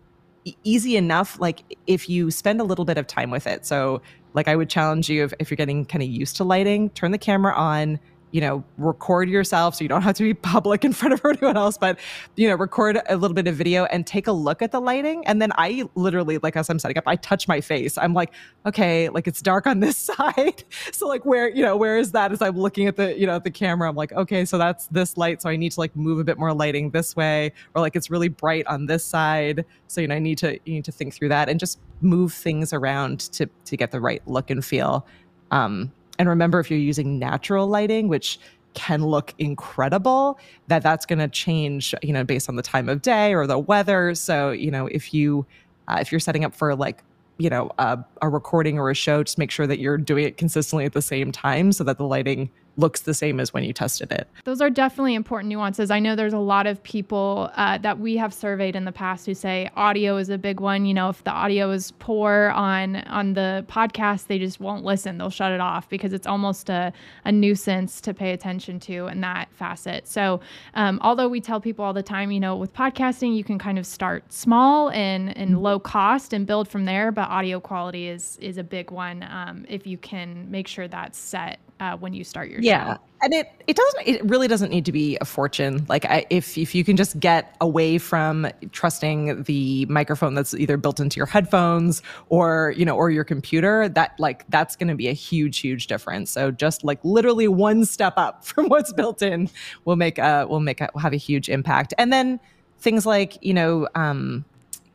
easy 0.64 0.98
enough. 0.98 1.40
Like 1.40 1.64
if 1.88 2.10
you 2.10 2.32
spend 2.32 2.60
a 2.62 2.64
little 2.64 2.86
bit 2.86 2.98
of 2.98 3.08
time 3.08 3.32
with 3.32 3.48
it. 3.48 3.66
So, 3.66 4.02
like 4.34 4.48
I 4.48 4.56
would 4.56 4.70
challenge 4.70 5.10
you 5.10 5.24
if, 5.24 5.34
if 5.40 5.50
you're 5.50 5.56
getting 5.56 5.86
kind 5.86 6.04
of 6.04 6.10
used 6.10 6.36
to 6.38 6.44
lighting, 6.44 6.90
turn 6.92 7.12
the 7.12 7.18
camera 7.18 7.54
on, 7.54 8.00
you 8.32 8.42
know, 8.42 8.64
record 8.78 9.30
yourself 9.30 9.76
so 9.76 9.84
you 9.84 9.88
don't 9.88 10.02
have 10.02 10.16
to 10.16 10.24
be 10.24 10.34
public 10.50 10.86
in 10.86 10.94
front 10.94 11.14
of 11.14 11.22
everyone 11.26 11.58
else, 11.58 11.78
but, 11.78 12.00
you 12.36 12.48
know, 12.48 12.56
record 12.56 13.00
a 13.10 13.18
little 13.18 13.34
bit 13.34 13.48
of 13.48 13.56
video 13.56 13.86
and 13.86 14.06
take 14.06 14.28
a 14.28 14.32
look 14.32 14.62
at 14.62 14.72
the 14.72 14.80
lighting. 14.80 15.26
And 15.26 15.42
then 15.42 15.52
I 15.58 15.88
literally, 15.96 16.38
like, 16.40 16.56
as 16.56 16.70
I'm 16.70 16.80
setting 16.80 16.98
up, 16.98 17.06
I 17.08 17.16
touch 17.16 17.48
my 17.48 17.62
face. 17.62 17.98
I'm 17.98 18.14
like, 18.14 18.34
okay, 18.66 19.10
like 19.10 19.28
it's 19.28 19.42
dark 19.42 19.68
on 19.68 19.80
this 19.80 19.98
side. 20.18 20.64
so, 20.92 21.08
like, 21.08 21.26
where, 21.26 21.50
you 21.50 21.64
know, 21.64 21.76
where 21.76 21.98
is 21.98 22.12
that 22.12 22.32
as 22.32 22.42
I'm 22.42 22.58
looking 22.58 22.88
at 22.88 22.96
the, 22.96 23.18
you 23.18 23.26
know, 23.26 23.36
at 23.36 23.44
the 23.44 23.52
camera? 23.52 23.90
I'm 23.90 23.96
like, 23.96 24.12
okay, 24.14 24.46
so 24.46 24.58
that's 24.58 24.88
this 24.88 25.18
light. 25.18 25.42
So 25.42 25.50
I 25.50 25.56
need 25.56 25.72
to 25.74 25.80
like 25.80 25.96
move 25.96 26.20
a 26.20 26.24
bit 26.24 26.38
more 26.38 26.54
lighting 26.54 26.92
this 26.92 27.16
way, 27.16 27.52
or 27.76 27.82
like 27.82 27.96
it's 27.96 28.10
really 28.10 28.30
bright 28.30 28.66
on 28.68 28.86
this 28.86 29.04
side. 29.04 29.66
So, 29.88 30.02
you 30.02 30.08
know, 30.08 30.16
I 30.16 30.20
need 30.20 30.38
to, 30.40 30.54
you 30.66 30.74
need 30.74 30.86
to 30.86 30.92
think 30.92 31.14
through 31.14 31.30
that 31.30 31.50
and 31.50 31.60
just 31.60 31.80
move 32.02 32.34
things 32.34 32.74
around 32.74 33.20
to, 33.32 33.50
to 33.66 33.78
get 33.78 33.92
the 33.92 34.00
right 34.00 34.26
look 34.28 34.50
and 34.50 34.64
feel. 34.64 35.06
Um, 35.52 35.92
and 36.20 36.30
remember, 36.30 36.60
if 36.60 36.70
you're 36.70 36.80
using 36.80 37.18
natural 37.18 37.66
lighting, 37.68 38.08
which 38.10 38.40
can 38.76 39.04
look 39.04 39.34
incredible 39.40 40.40
that 40.68 40.84
that's 40.84 41.04
going 41.06 41.18
to 41.18 41.28
change 41.28 41.96
you 42.04 42.14
know 42.14 42.24
based 42.24 42.48
on 42.48 42.56
the 42.56 42.62
time 42.62 42.88
of 42.88 43.02
day 43.02 43.34
or 43.34 43.48
the 43.48 43.58
weather. 43.58 44.14
So 44.14 44.52
you 44.52 44.70
know 44.70 44.88
if 44.88 45.14
you 45.14 45.46
uh, 45.88 45.98
if 46.00 46.12
you're 46.12 46.20
setting 46.20 46.46
up 46.46 46.54
for 46.54 46.76
like 46.76 47.04
you 47.40 47.50
know 47.50 47.72
a, 47.80 47.98
a 48.22 48.30
recording 48.30 48.78
or 48.78 48.90
a 48.90 48.94
show 48.94 49.24
just 49.24 49.38
make 49.38 49.50
sure 49.50 49.66
that 49.66 49.80
you're 49.80 49.98
doing 49.98 50.26
it 50.26 50.38
consistently 50.38 50.86
at 50.86 50.94
the 50.94 51.02
same 51.02 51.32
time 51.32 51.72
so 51.72 51.84
that 51.84 51.98
the 51.98 52.06
lighting 52.06 52.50
looks 52.80 53.02
the 53.02 53.14
same 53.14 53.40
as 53.40 53.54
when 53.54 53.64
you 53.64 53.74
tested 53.74 54.12
it. 54.12 54.28
Those 54.46 54.62
are 54.62 54.70
definitely 54.70 55.16
important 55.16 55.50
nuances. 55.50 55.92
I 55.92 56.00
know 56.00 56.16
there's 56.16 56.34
a 56.34 56.40
lot 56.40 56.66
of 56.66 56.82
people 56.84 57.50
uh, 57.56 57.78
that 57.80 58.00
we 58.00 58.18
have 58.18 58.34
surveyed 58.34 58.76
in 58.76 58.86
the 58.86 58.92
past 58.92 59.26
who 59.26 59.34
say 59.34 59.70
audio 59.76 60.18
is 60.18 60.30
a 60.30 60.38
big 60.38 60.60
one. 60.60 60.86
You 60.86 60.94
know, 60.94 61.10
if 61.10 61.24
the 61.24 61.32
audio 61.32 61.72
is 61.72 61.92
poor 62.00 62.52
on 62.56 62.98
on 62.98 63.34
the 63.34 63.66
podcast, 63.68 64.28
they 64.28 64.40
just 64.40 64.60
won't 64.60 64.84
listen. 64.84 65.18
They'll 65.18 65.30
shut 65.30 65.52
it 65.52 65.60
off 65.60 65.90
because 65.90 66.14
it's 66.14 66.28
almost 66.28 66.70
a, 66.70 66.94
a 67.26 67.32
nuisance 67.32 68.02
to 68.02 68.14
pay 68.14 68.32
attention 68.32 68.80
to 68.82 69.08
in 69.08 69.22
that 69.22 69.50
facet. 69.52 70.08
So, 70.08 70.40
um, 70.74 71.00
although 71.04 71.30
we 71.30 71.42
tell 71.42 71.60
people 71.60 71.84
all 71.84 71.94
the 71.94 72.04
time, 72.04 72.32
you 72.32 72.40
know, 72.40 72.56
with 72.56 72.74
podcasting, 72.74 73.36
you 73.36 73.44
can 73.44 73.60
kind 73.60 73.78
of 73.78 73.86
start 73.86 74.32
small 74.32 74.90
and 74.92 75.36
and 75.38 75.62
low 75.62 75.80
cost 75.80 76.34
and 76.34 76.48
build 76.48 76.68
from 76.68 76.86
there. 76.86 77.12
But 77.12 77.30
audio 77.30 77.60
quality 77.60 78.08
is 78.08 78.38
is 78.42 78.58
a 78.58 78.64
big 78.64 78.92
one 78.92 79.24
um, 79.24 79.66
if 79.68 79.86
you 79.86 79.98
can 79.98 80.50
make 80.50 80.68
sure 80.68 80.88
that's 80.88 81.18
set 81.18 81.60
uh, 81.80 81.96
when 81.98 82.14
you 82.14 82.24
start 82.24 82.50
your 82.50 82.60
yeah. 82.62 82.96
show. 82.96 83.00
And 83.22 83.34
it 83.34 83.52
it 83.68 83.76
doesn't 83.76 84.08
it 84.08 84.26
really 84.30 84.48
doesn't 84.48 84.70
need 84.70 84.86
to 84.86 84.94
be 84.94 85.18
a 85.20 85.26
fortune. 85.26 85.86
Like 85.90 86.06
I, 86.06 86.26
if 86.30 86.58
if 86.58 86.74
you 86.74 86.86
can 86.86 86.96
just 86.96 87.20
get 87.20 87.56
away 87.60 87.98
from 87.98 88.48
trusting 88.72 89.44
the 89.44 89.86
microphone 89.88 90.36
that's 90.36 90.54
either 90.54 90.78
built 90.78 91.02
into 91.02 91.18
your 91.18 91.26
headphones 91.26 92.02
or 92.30 92.74
you 92.78 92.86
know 92.86 92.96
or 92.96 93.12
your 93.12 93.26
computer, 93.26 93.90
that 93.90 94.18
like 94.20 94.50
that's 94.50 94.78
going 94.78 94.88
to 94.88 94.96
be 94.96 95.10
a 95.10 95.14
huge 95.14 95.60
huge 95.60 95.88
difference. 95.88 96.32
So 96.32 96.50
just 96.50 96.86
like 96.86 97.00
literally 97.04 97.50
one 97.50 97.84
step 97.84 98.14
up 98.16 98.46
from 98.46 98.68
what's 98.70 98.94
built 98.94 99.22
in 99.22 99.50
will 99.84 99.98
make 99.98 100.18
a 100.18 100.46
will 100.48 100.62
make 100.62 100.80
a, 100.80 100.90
will 100.94 101.02
have 101.02 101.14
a 101.14 101.18
huge 101.18 101.50
impact. 101.50 101.94
And 101.98 102.14
then 102.14 102.40
things 102.80 103.06
like 103.06 103.38
you 103.42 103.54
know 103.54 103.90
um, 103.96 104.46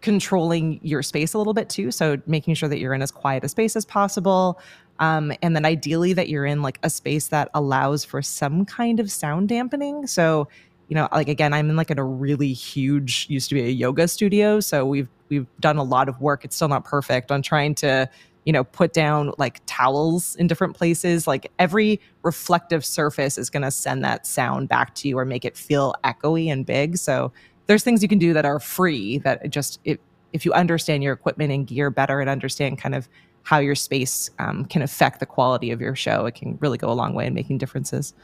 controlling 0.04 0.78
your 0.82 1.02
space 1.02 1.32
a 1.32 1.38
little 1.38 1.54
bit 1.54 1.70
too. 1.70 1.90
So 1.90 2.18
making 2.26 2.54
sure 2.54 2.68
that 2.68 2.78
you're 2.78 2.92
in 2.92 3.00
as 3.00 3.10
quiet 3.10 3.42
a 3.42 3.48
space 3.48 3.74
as 3.74 3.86
possible. 3.86 4.60
Um, 5.00 5.32
and 5.42 5.56
then 5.56 5.64
ideally 5.64 6.12
that 6.12 6.28
you're 6.28 6.46
in 6.46 6.62
like 6.62 6.78
a 6.82 6.90
space 6.90 7.28
that 7.28 7.48
allows 7.54 8.04
for 8.04 8.22
some 8.22 8.64
kind 8.64 9.00
of 9.00 9.10
sound 9.10 9.48
dampening. 9.48 10.06
So, 10.06 10.48
you 10.88 10.94
know, 10.94 11.08
like 11.12 11.28
again, 11.28 11.52
I'm 11.52 11.70
in 11.70 11.76
like 11.76 11.90
in 11.90 11.98
a 11.98 12.04
really 12.04 12.52
huge, 12.52 13.26
used 13.28 13.48
to 13.48 13.54
be 13.54 13.62
a 13.62 13.70
yoga 13.70 14.06
studio. 14.06 14.60
So 14.60 14.86
we've 14.86 15.08
we've 15.28 15.46
done 15.60 15.78
a 15.78 15.82
lot 15.82 16.08
of 16.08 16.20
work. 16.20 16.44
It's 16.44 16.54
still 16.54 16.68
not 16.68 16.84
perfect 16.84 17.32
on 17.32 17.42
trying 17.42 17.74
to, 17.76 18.08
you 18.44 18.52
know, 18.52 18.62
put 18.62 18.92
down 18.92 19.32
like 19.38 19.60
towels 19.66 20.36
in 20.36 20.46
different 20.46 20.76
places. 20.76 21.26
Like 21.26 21.50
every 21.58 22.00
reflective 22.22 22.84
surface 22.84 23.38
is 23.38 23.50
gonna 23.50 23.70
send 23.70 24.04
that 24.04 24.26
sound 24.26 24.68
back 24.68 24.94
to 24.96 25.08
you 25.08 25.18
or 25.18 25.24
make 25.24 25.44
it 25.44 25.56
feel 25.56 25.94
echoey 26.04 26.52
and 26.52 26.64
big. 26.64 26.98
So 26.98 27.32
there's 27.66 27.82
things 27.82 28.02
you 28.02 28.08
can 28.08 28.18
do 28.18 28.32
that 28.34 28.44
are 28.44 28.60
free 28.60 29.18
that 29.18 29.50
just 29.50 29.80
if 29.84 29.98
if 30.32 30.44
you 30.44 30.52
understand 30.52 31.02
your 31.02 31.12
equipment 31.12 31.52
and 31.52 31.66
gear 31.66 31.90
better 31.90 32.20
and 32.20 32.28
understand 32.28 32.78
kind 32.78 32.94
of 32.94 33.08
how 33.44 33.58
your 33.58 33.74
space 33.74 34.30
um, 34.38 34.64
can 34.64 34.82
affect 34.82 35.20
the 35.20 35.26
quality 35.26 35.70
of 35.70 35.80
your 35.80 35.94
show. 35.94 36.26
It 36.26 36.34
can 36.34 36.58
really 36.60 36.78
go 36.78 36.90
a 36.90 36.94
long 36.94 37.14
way 37.14 37.26
in 37.26 37.34
making 37.34 37.58
differences. 37.58 38.14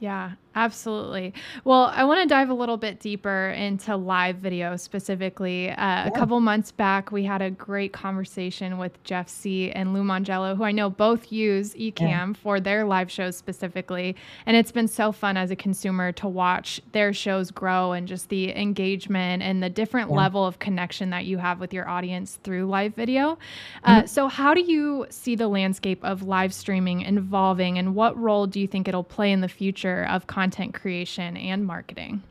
Yeah, 0.00 0.32
absolutely. 0.54 1.34
Well, 1.64 1.92
I 1.94 2.04
want 2.04 2.22
to 2.22 2.26
dive 2.26 2.50
a 2.50 2.54
little 2.54 2.76
bit 2.76 3.00
deeper 3.00 3.50
into 3.50 3.96
live 3.96 4.36
video 4.36 4.76
specifically. 4.76 5.70
Uh, 5.70 5.74
yeah. 5.74 6.06
A 6.06 6.10
couple 6.12 6.38
months 6.40 6.70
back, 6.70 7.10
we 7.10 7.24
had 7.24 7.42
a 7.42 7.50
great 7.50 7.92
conversation 7.92 8.78
with 8.78 9.02
Jeff 9.04 9.28
Sieh. 9.28 9.72
and 9.74 9.92
Lou 9.92 10.02
Mongello, 10.02 10.56
who 10.56 10.64
I 10.64 10.72
know 10.72 10.90
both 10.90 11.32
use 11.32 11.74
Ecamm 11.74 12.00
yeah. 12.00 12.32
for 12.34 12.60
their 12.60 12.84
live 12.84 13.10
shows 13.10 13.36
specifically. 13.36 14.16
And 14.46 14.56
it's 14.56 14.72
been 14.72 14.88
so 14.88 15.12
fun 15.12 15.36
as 15.36 15.50
a 15.50 15.56
consumer 15.56 16.12
to 16.12 16.28
watch 16.28 16.80
their 16.92 17.12
shows 17.12 17.50
grow 17.50 17.92
and 17.92 18.06
just 18.06 18.28
the 18.28 18.56
engagement 18.56 19.42
and 19.42 19.62
the 19.62 19.70
different 19.70 20.10
yeah. 20.10 20.16
level 20.16 20.46
of 20.46 20.58
connection 20.58 21.10
that 21.10 21.24
you 21.24 21.38
have 21.38 21.60
with 21.60 21.72
your 21.72 21.88
audience 21.88 22.38
through 22.44 22.66
live 22.66 22.94
video. 22.94 23.38
Uh, 23.84 23.98
mm-hmm. 23.98 24.06
so, 24.06 24.28
how 24.28 24.54
do 24.54 24.60
you 24.60 25.06
see 25.10 25.34
the 25.34 25.48
landscape 25.48 26.04
of 26.04 26.22
live 26.22 26.54
streaming 26.54 27.02
evolving, 27.02 27.78
and 27.78 27.94
what 27.94 28.16
role 28.18 28.46
do 28.46 28.60
you 28.60 28.66
think 28.66 28.88
it'll 28.88 29.02
play 29.02 29.32
in 29.32 29.40
the 29.40 29.48
future? 29.48 29.62
future 29.62 30.04
of 30.10 30.26
content 30.26 30.41
creation 30.74 31.36
and 31.36 31.66
marketing? 31.66 32.22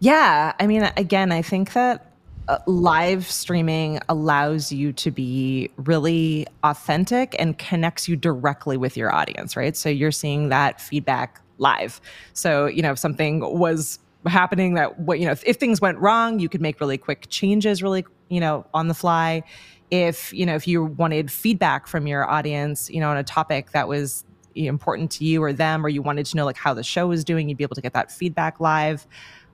Yeah. 0.00 0.52
I 0.58 0.66
mean, 0.66 0.82
again, 0.96 1.32
I 1.32 1.42
think 1.42 1.72
that 1.72 2.12
uh, 2.48 2.58
live 2.66 3.28
streaming 3.28 3.98
allows 4.08 4.70
you 4.70 4.92
to 4.92 5.10
be 5.10 5.70
really 5.76 6.46
authentic 6.62 7.34
and 7.38 7.58
connects 7.58 8.08
you 8.08 8.16
directly 8.16 8.76
with 8.76 8.96
your 8.96 9.12
audience, 9.14 9.56
right? 9.56 9.76
So 9.76 9.88
you're 9.88 10.12
seeing 10.12 10.48
that 10.50 10.80
feedback 10.80 11.40
live. 11.58 12.00
So, 12.34 12.66
you 12.66 12.82
know, 12.82 12.92
if 12.92 12.98
something 12.98 13.40
was 13.40 13.98
happening 14.26 14.74
that 14.74 14.98
what, 15.00 15.18
you 15.18 15.26
know, 15.26 15.32
if, 15.32 15.42
if 15.44 15.56
things 15.56 15.80
went 15.80 15.98
wrong, 15.98 16.38
you 16.38 16.48
could 16.48 16.60
make 16.60 16.80
really 16.80 16.98
quick 16.98 17.26
changes 17.28 17.82
really, 17.82 18.04
you 18.28 18.40
know, 18.40 18.66
on 18.74 18.88
the 18.88 18.94
fly 18.94 19.42
if 19.90 20.32
you 20.32 20.44
know 20.44 20.54
if 20.56 20.66
you 20.66 20.84
wanted 20.84 21.30
feedback 21.30 21.86
from 21.86 22.08
your 22.08 22.28
audience 22.28 22.90
you 22.90 22.98
know 22.98 23.10
on 23.10 23.16
a 23.16 23.22
topic 23.22 23.70
that 23.70 23.86
was 23.86 24.24
important 24.56 25.10
to 25.12 25.24
you 25.24 25.42
or 25.42 25.52
them, 25.52 25.84
or 25.84 25.88
you 25.88 26.02
wanted 26.02 26.26
to 26.26 26.36
know 26.36 26.44
like 26.44 26.56
how 26.56 26.72
the 26.72 26.82
show 26.82 27.10
is 27.10 27.24
doing, 27.24 27.48
you'd 27.48 27.58
be 27.58 27.64
able 27.64 27.74
to 27.74 27.82
get 27.82 27.92
that 27.92 28.10
feedback 28.10 28.60
live. 28.60 29.06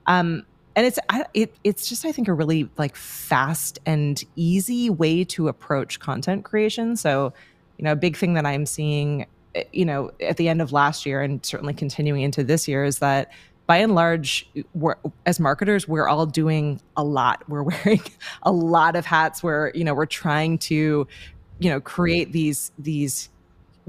Um, 0.05 0.45
and 0.75 0.85
it's 0.85 0.99
it, 1.33 1.55
it's 1.63 1.87
just 1.87 2.05
I 2.05 2.11
think 2.11 2.27
a 2.27 2.33
really 2.33 2.69
like 2.77 2.95
fast 2.95 3.79
and 3.85 4.23
easy 4.35 4.89
way 4.89 5.23
to 5.25 5.47
approach 5.47 5.99
content 5.99 6.45
creation. 6.45 6.95
So, 6.95 7.33
you 7.77 7.85
know, 7.85 7.91
a 7.91 7.95
big 7.95 8.17
thing 8.17 8.33
that 8.33 8.45
I'm 8.45 8.65
seeing, 8.65 9.27
eh, 9.55 9.63
you 9.71 9.85
know, 9.85 10.11
at 10.19 10.37
the 10.37 10.49
end 10.49 10.61
of 10.61 10.71
last 10.71 11.05
year 11.05 11.21
and 11.21 11.45
certainly 11.45 11.73
continuing 11.73 12.21
into 12.21 12.43
this 12.43 12.67
year 12.67 12.85
is 12.85 12.99
that 12.99 13.31
by 13.65 13.77
and 13.77 13.95
large, 13.95 14.49
we're, 14.73 14.95
as 15.25 15.39
marketers, 15.39 15.87
we're 15.87 16.07
all 16.07 16.25
doing 16.25 16.81
a 16.97 17.03
lot. 17.03 17.43
We're 17.49 17.63
wearing 17.63 18.01
a 18.43 18.51
lot 18.51 18.95
of 18.95 19.05
hats. 19.05 19.41
Where 19.41 19.71
you 19.73 19.83
know 19.83 19.93
we're 19.93 20.05
trying 20.05 20.57
to, 20.59 21.07
you 21.59 21.69
know, 21.69 21.79
create 21.79 22.31
these 22.31 22.71
these 22.77 23.29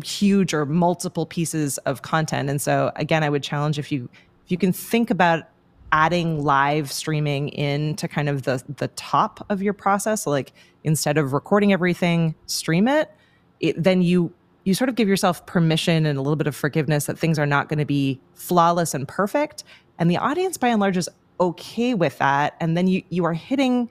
huge 0.02 0.52
or 0.52 0.66
multiple 0.66 1.26
pieces 1.26 1.78
of 1.78 2.02
content. 2.02 2.50
And 2.50 2.60
so 2.60 2.90
again, 2.96 3.22
I 3.22 3.30
would 3.30 3.42
challenge 3.42 3.78
if 3.78 3.92
you 3.92 4.08
if 4.44 4.50
you 4.50 4.58
can 4.58 4.72
think 4.72 5.10
about 5.10 5.44
adding 5.92 6.42
live 6.42 6.90
streaming 6.90 7.50
into 7.50 8.08
kind 8.08 8.28
of 8.28 8.42
the 8.42 8.62
the 8.76 8.88
top 8.88 9.46
of 9.48 9.62
your 9.62 9.72
process, 9.72 10.26
like 10.26 10.52
instead 10.82 11.16
of 11.16 11.32
recording 11.32 11.72
everything, 11.72 12.34
stream 12.46 12.88
it, 12.88 13.10
it 13.60 13.80
then 13.80 14.02
you 14.02 14.32
you 14.64 14.74
sort 14.74 14.88
of 14.88 14.96
give 14.96 15.08
yourself 15.08 15.44
permission 15.46 16.06
and 16.06 16.18
a 16.18 16.22
little 16.22 16.36
bit 16.36 16.46
of 16.46 16.56
forgiveness 16.56 17.06
that 17.06 17.18
things 17.18 17.38
are 17.38 17.46
not 17.46 17.68
going 17.68 17.78
to 17.78 17.84
be 17.84 18.18
flawless 18.32 18.94
and 18.94 19.06
perfect. 19.06 19.62
And 19.98 20.10
the 20.10 20.16
audience 20.16 20.56
by 20.56 20.68
and 20.68 20.80
large 20.80 20.96
is 20.96 21.08
okay 21.38 21.94
with 21.94 22.18
that. 22.18 22.56
And 22.60 22.76
then 22.76 22.88
you 22.88 23.02
you 23.10 23.24
are 23.24 23.34
hitting 23.34 23.88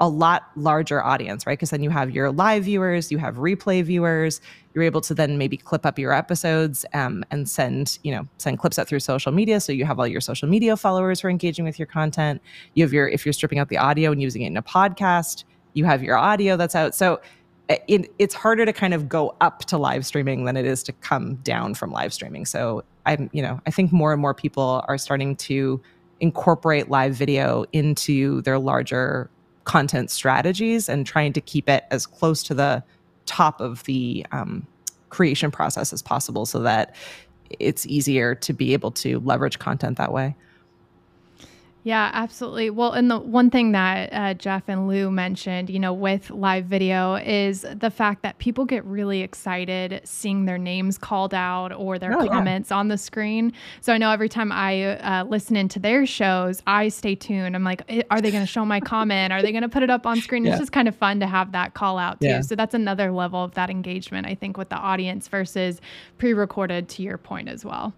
a 0.00 0.08
lot 0.08 0.50
larger 0.56 1.04
audience, 1.04 1.46
right? 1.46 1.58
Because 1.58 1.70
then 1.70 1.82
you 1.82 1.90
have 1.90 2.10
your 2.10 2.32
live 2.32 2.64
viewers, 2.64 3.12
you 3.12 3.18
have 3.18 3.36
replay 3.36 3.84
viewers. 3.84 4.40
You're 4.74 4.84
able 4.84 5.00
to 5.02 5.14
then 5.14 5.36
maybe 5.38 5.56
clip 5.56 5.84
up 5.84 5.98
your 5.98 6.12
episodes 6.12 6.84
um, 6.94 7.24
and 7.30 7.48
send, 7.48 7.98
you 8.02 8.12
know, 8.12 8.28
send 8.38 8.58
clips 8.58 8.78
out 8.78 8.86
through 8.86 9.00
social 9.00 9.32
media. 9.32 9.60
So 9.60 9.72
you 9.72 9.84
have 9.84 9.98
all 9.98 10.06
your 10.06 10.20
social 10.20 10.48
media 10.48 10.76
followers 10.76 11.20
who 11.20 11.28
are 11.28 11.30
engaging 11.30 11.64
with 11.64 11.78
your 11.78 11.86
content. 11.86 12.40
You 12.74 12.84
have 12.84 12.92
your, 12.92 13.08
if 13.08 13.26
you're 13.26 13.32
stripping 13.32 13.58
out 13.58 13.68
the 13.68 13.78
audio 13.78 14.12
and 14.12 14.22
using 14.22 14.42
it 14.42 14.46
in 14.46 14.56
a 14.56 14.62
podcast, 14.62 15.44
you 15.72 15.84
have 15.84 16.02
your 16.02 16.16
audio 16.16 16.56
that's 16.56 16.74
out. 16.74 16.94
So 16.94 17.20
uh, 17.68 17.76
it, 17.88 18.12
it's 18.18 18.34
harder 18.34 18.64
to 18.64 18.72
kind 18.72 18.94
of 18.94 19.08
go 19.08 19.34
up 19.40 19.60
to 19.66 19.78
live 19.78 20.06
streaming 20.06 20.44
than 20.44 20.56
it 20.56 20.64
is 20.64 20.82
to 20.84 20.92
come 20.92 21.36
down 21.36 21.74
from 21.74 21.90
live 21.90 22.12
streaming. 22.12 22.44
So 22.44 22.84
I'm, 23.06 23.30
you 23.32 23.42
know, 23.42 23.60
I 23.66 23.70
think 23.70 23.92
more 23.92 24.12
and 24.12 24.20
more 24.20 24.34
people 24.34 24.84
are 24.88 24.98
starting 24.98 25.36
to 25.36 25.80
incorporate 26.20 26.90
live 26.90 27.14
video 27.14 27.64
into 27.72 28.42
their 28.42 28.58
larger 28.58 29.30
content 29.64 30.10
strategies 30.10 30.88
and 30.88 31.06
trying 31.06 31.32
to 31.32 31.40
keep 31.40 31.68
it 31.68 31.84
as 31.90 32.06
close 32.06 32.42
to 32.44 32.54
the 32.54 32.82
top 33.30 33.60
of 33.60 33.84
the 33.84 34.26
um, 34.32 34.66
creation 35.08 35.52
process 35.52 35.92
as 35.92 36.02
possible 36.02 36.44
so 36.44 36.58
that 36.58 36.96
it's 37.60 37.86
easier 37.86 38.34
to 38.34 38.52
be 38.52 38.72
able 38.72 38.90
to 38.90 39.20
leverage 39.20 39.60
content 39.60 39.96
that 39.98 40.12
way. 40.12 40.34
Yeah, 41.82 42.10
absolutely. 42.12 42.68
Well, 42.68 42.92
and 42.92 43.10
the 43.10 43.18
one 43.18 43.48
thing 43.48 43.72
that 43.72 44.12
uh, 44.12 44.34
Jeff 44.34 44.64
and 44.68 44.86
Lou 44.86 45.10
mentioned, 45.10 45.70
you 45.70 45.78
know, 45.78 45.94
with 45.94 46.30
live 46.30 46.66
video 46.66 47.14
is 47.14 47.64
the 47.72 47.90
fact 47.90 48.22
that 48.22 48.38
people 48.38 48.66
get 48.66 48.84
really 48.84 49.22
excited 49.22 50.02
seeing 50.04 50.44
their 50.44 50.58
names 50.58 50.98
called 50.98 51.32
out 51.32 51.72
or 51.72 51.98
their 51.98 52.12
oh, 52.12 52.26
comments 52.26 52.70
yeah. 52.70 52.76
on 52.76 52.88
the 52.88 52.98
screen. 52.98 53.52
So 53.80 53.94
I 53.94 53.98
know 53.98 54.10
every 54.10 54.28
time 54.28 54.52
I 54.52 54.98
uh, 54.98 55.24
listen 55.24 55.56
into 55.56 55.78
their 55.78 56.04
shows, 56.04 56.62
I 56.66 56.88
stay 56.88 57.14
tuned. 57.14 57.56
I'm 57.56 57.64
like, 57.64 57.82
are 58.10 58.20
they 58.20 58.30
going 58.30 58.44
to 58.44 58.50
show 58.50 58.66
my 58.66 58.80
comment? 58.80 59.32
Are 59.32 59.40
they 59.40 59.52
going 59.52 59.62
to 59.62 59.68
put 59.68 59.82
it 59.82 59.90
up 59.90 60.06
on 60.06 60.20
screen? 60.20 60.44
Yeah. 60.44 60.52
It's 60.52 60.60
just 60.60 60.72
kind 60.72 60.88
of 60.88 60.94
fun 60.94 61.20
to 61.20 61.26
have 61.26 61.52
that 61.52 61.72
call 61.72 61.96
out 61.96 62.20
too. 62.20 62.28
Yeah. 62.28 62.40
So 62.42 62.56
that's 62.56 62.74
another 62.74 63.10
level 63.10 63.42
of 63.42 63.54
that 63.54 63.70
engagement, 63.70 64.26
I 64.26 64.34
think, 64.34 64.58
with 64.58 64.68
the 64.68 64.76
audience 64.76 65.28
versus 65.28 65.80
pre 66.18 66.34
recorded 66.34 66.90
to 66.90 67.02
your 67.02 67.16
point 67.16 67.48
as 67.48 67.64
well. 67.64 67.94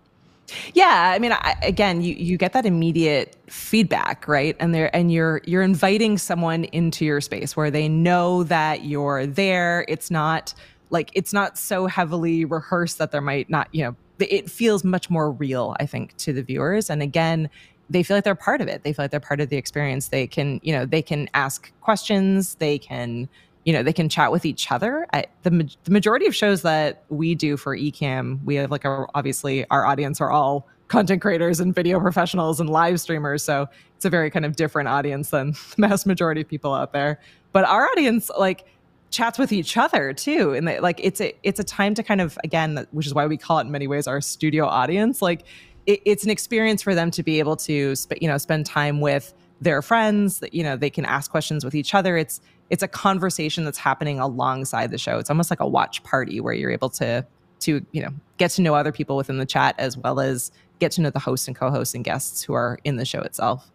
Yeah, 0.75 1.13
I 1.15 1.19
mean, 1.19 1.33
I, 1.33 1.57
again, 1.63 2.03
you 2.03 2.15
you 2.15 2.37
get 2.37 2.53
that 2.53 2.67
immediate 2.67 3.37
feedback, 3.49 4.27
right? 4.29 4.57
And 4.61 4.75
there, 4.75 4.95
and 4.95 5.13
you're 5.13 5.41
you're 5.45 5.63
inviting 5.63 6.19
someone 6.19 6.65
into 6.65 7.05
your 7.05 7.21
space 7.21 7.57
where 7.57 7.71
they 7.71 7.89
know 7.89 8.43
that 8.45 8.85
you're 8.85 9.27
there. 9.27 9.85
It's 9.89 10.11
not 10.11 10.55
like 10.91 11.11
it's 11.15 11.33
not 11.33 11.59
so 11.59 11.87
heavily 11.87 12.45
rehearsed 12.45 12.99
that 12.99 13.11
there 13.11 13.21
might 13.21 13.49
not, 13.49 13.69
you 13.73 13.85
know, 13.85 13.97
it 14.19 14.51
feels 14.51 14.85
much 14.85 15.11
more 15.11 15.31
real, 15.31 15.75
I 15.81 15.87
think, 15.87 16.17
to 16.19 16.33
the 16.33 16.43
viewers. 16.43 16.91
And 16.91 17.03
again, 17.03 17.49
they 17.91 18.03
feel 18.03 18.17
like 18.17 18.25
they're 18.25 18.35
part 18.35 18.61
of 18.61 18.69
it. 18.69 18.83
They 18.85 18.93
feel 18.93 19.05
like 19.05 19.11
they're 19.11 19.21
part 19.21 19.41
of 19.41 19.49
the 19.49 19.57
experience. 19.57 20.09
They 20.09 20.27
can, 20.27 20.61
you 20.63 20.73
know, 20.73 20.87
they 20.87 21.03
can 21.03 21.29
ask 21.35 21.73
questions. 21.81 22.55
They 22.57 22.79
can, 22.79 23.29
you 23.65 23.73
know, 23.73 23.83
they 23.83 23.93
can 23.93 24.09
chat 24.09 24.33
with 24.33 24.45
each 24.45 24.71
other. 24.73 25.07
I, 25.13 25.27
the, 25.43 25.51
the 25.85 25.91
majority 25.91 26.27
of 26.27 26.35
shows 26.35 26.63
that 26.63 27.05
we 27.09 27.35
do 27.35 27.57
for 27.57 27.77
Ecamm 27.77 28.43
we 28.45 28.57
have 28.57 28.71
like 28.71 28.85
our, 28.85 29.09
obviously 29.15 29.65
our 29.71 29.85
audience 29.87 30.21
are 30.21 30.31
all 30.31 30.67
content 30.89 31.23
creators 31.23 31.59
and 31.59 31.75
video 31.75 31.99
professionals 32.01 32.61
and 32.61 32.69
live 32.69 33.01
streamers. 33.01 33.43
So 33.43 33.67
it's 33.97 34.05
a 34.05 34.11
very 34.11 34.31
kind 34.31 34.45
of 34.45 34.57
different 34.57 34.89
audience 34.89 35.31
than 35.31 35.53
the 35.53 35.75
mass 35.79 36.05
majority 36.05 36.43
of 36.43 36.49
people 36.49 36.75
out 36.75 36.93
there. 36.93 37.19
But 37.53 37.65
our 37.65 37.87
audience, 37.89 38.31
like, 38.39 38.67
chats 39.11 39.39
with 39.39 39.53
each 39.53 39.77
other 39.77 40.15
too 40.15 40.55
and 40.55 40.67
they, 40.67 40.81
like 40.81 40.99
it's 41.03 41.21
a 41.21 41.35
it's 41.43 41.61
a 41.61 41.65
time 41.65 41.95
to 41.95 42.03
kind 42.03 42.21
of 42.21 42.39
again 42.43 42.87
which 42.93 43.07
is 43.07 43.13
why 43.13 43.27
we 43.27 43.37
call 43.37 43.59
it 43.59 43.63
in 43.67 43.71
many 43.71 43.87
ways 43.87 44.07
our 44.07 44.23
studio 44.23 44.65
audience 44.67 45.21
like 45.21 45.45
it, 45.85 46.01
it's 46.07 46.25
an 46.25 46.31
experience 46.31 46.81
for 46.81 46.95
them 46.95 47.11
to 47.11 47.23
be 47.23 47.39
able 47.39 47.55
to 47.55 47.95
sp- 47.95 48.17
you 48.23 48.27
know 48.27 48.39
spend 48.39 48.65
time 48.65 49.03
with 49.03 49.35
their 49.61 49.83
friends 49.83 50.43
you 50.51 50.63
know 50.63 50.77
they 50.77 50.89
can 50.89 51.05
ask 51.05 51.31
questions 51.31 51.63
with 51.63 51.75
each 51.75 51.95
other 51.95 52.17
it's 52.17 52.41
it's 52.73 52.83
a 52.83 52.89
conversation 52.89 53.67
that's 53.67 53.77
happening 53.77 54.19
alongside 54.19 54.91
the 54.91 54.97
show. 54.97 55.19
It's 55.19 55.29
almost 55.29 55.51
like 55.51 55.61
a 55.61 55.69
watch 55.69 56.03
party 56.05 56.41
where 56.41 56.55
you're 56.55 56.71
able 56.71 56.89
to 56.91 57.25
to 57.61 57.85
you 57.93 58.03
know 58.03 58.09
get 58.39 58.51
to 58.53 58.63
know 58.63 58.75
other 58.75 58.91
people 58.91 59.17
within 59.17 59.37
the 59.37 59.47
chat 59.47 59.77
as 59.79 59.97
well 59.97 60.19
as 60.19 60.51
get 60.81 60.91
to 60.93 61.03
know 61.03 61.11
the 61.11 61.19
hosts 61.19 61.47
and 61.47 61.55
co-hosts 61.55 61.95
and 61.95 62.03
guests 62.03 62.43
who 62.43 62.55
are 62.55 62.79
in 62.83 62.97
the 62.97 63.05
show 63.05 63.21
itself 63.21 63.71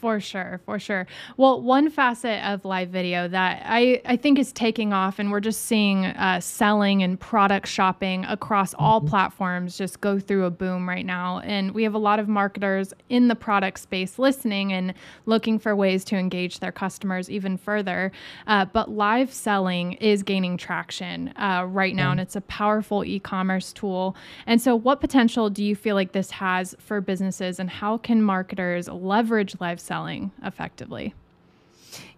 for 0.00 0.20
sure, 0.20 0.60
for 0.64 0.78
sure. 0.78 1.06
Well, 1.36 1.60
one 1.60 1.90
facet 1.90 2.44
of 2.44 2.64
live 2.64 2.90
video 2.90 3.26
that 3.26 3.62
I, 3.64 4.00
I 4.04 4.16
think 4.16 4.38
is 4.38 4.52
taking 4.52 4.92
off, 4.92 5.18
and 5.18 5.32
we're 5.32 5.40
just 5.40 5.64
seeing 5.64 6.06
uh, 6.06 6.40
selling 6.40 7.02
and 7.02 7.18
product 7.18 7.66
shopping 7.66 8.24
across 8.26 8.74
all 8.74 9.00
mm-hmm. 9.00 9.08
platforms 9.08 9.76
just 9.76 10.00
go 10.00 10.20
through 10.20 10.44
a 10.44 10.50
boom 10.50 10.88
right 10.88 11.04
now. 11.04 11.40
And 11.40 11.72
we 11.72 11.82
have 11.82 11.94
a 11.94 11.98
lot 11.98 12.20
of 12.20 12.28
marketers 12.28 12.94
in 13.08 13.26
the 13.26 13.34
product 13.34 13.80
space 13.80 14.18
listening 14.18 14.72
and 14.72 14.94
looking 15.26 15.58
for 15.58 15.74
ways 15.74 16.04
to 16.04 16.16
engage 16.16 16.60
their 16.60 16.72
customers 16.72 17.28
even 17.28 17.56
further. 17.56 18.12
Uh, 18.46 18.66
but 18.66 18.90
live 18.90 19.32
selling 19.32 19.94
is 19.94 20.22
gaining 20.22 20.56
traction 20.56 21.32
uh, 21.36 21.66
right 21.68 21.94
now, 21.96 22.12
and 22.12 22.20
it's 22.20 22.36
a 22.36 22.40
powerful 22.42 23.04
e 23.04 23.18
commerce 23.18 23.72
tool. 23.72 24.14
And 24.46 24.60
so, 24.60 24.76
what 24.76 25.00
potential 25.00 25.50
do 25.50 25.64
you 25.64 25.74
feel 25.74 25.96
like 25.96 26.12
this 26.12 26.30
has 26.30 26.76
for 26.78 27.00
businesses, 27.00 27.58
and 27.58 27.68
how 27.68 27.98
can 27.98 28.22
marketers 28.22 28.88
leverage 28.88 29.56
live 29.60 29.80
selling 29.88 30.30
effectively? 30.44 31.14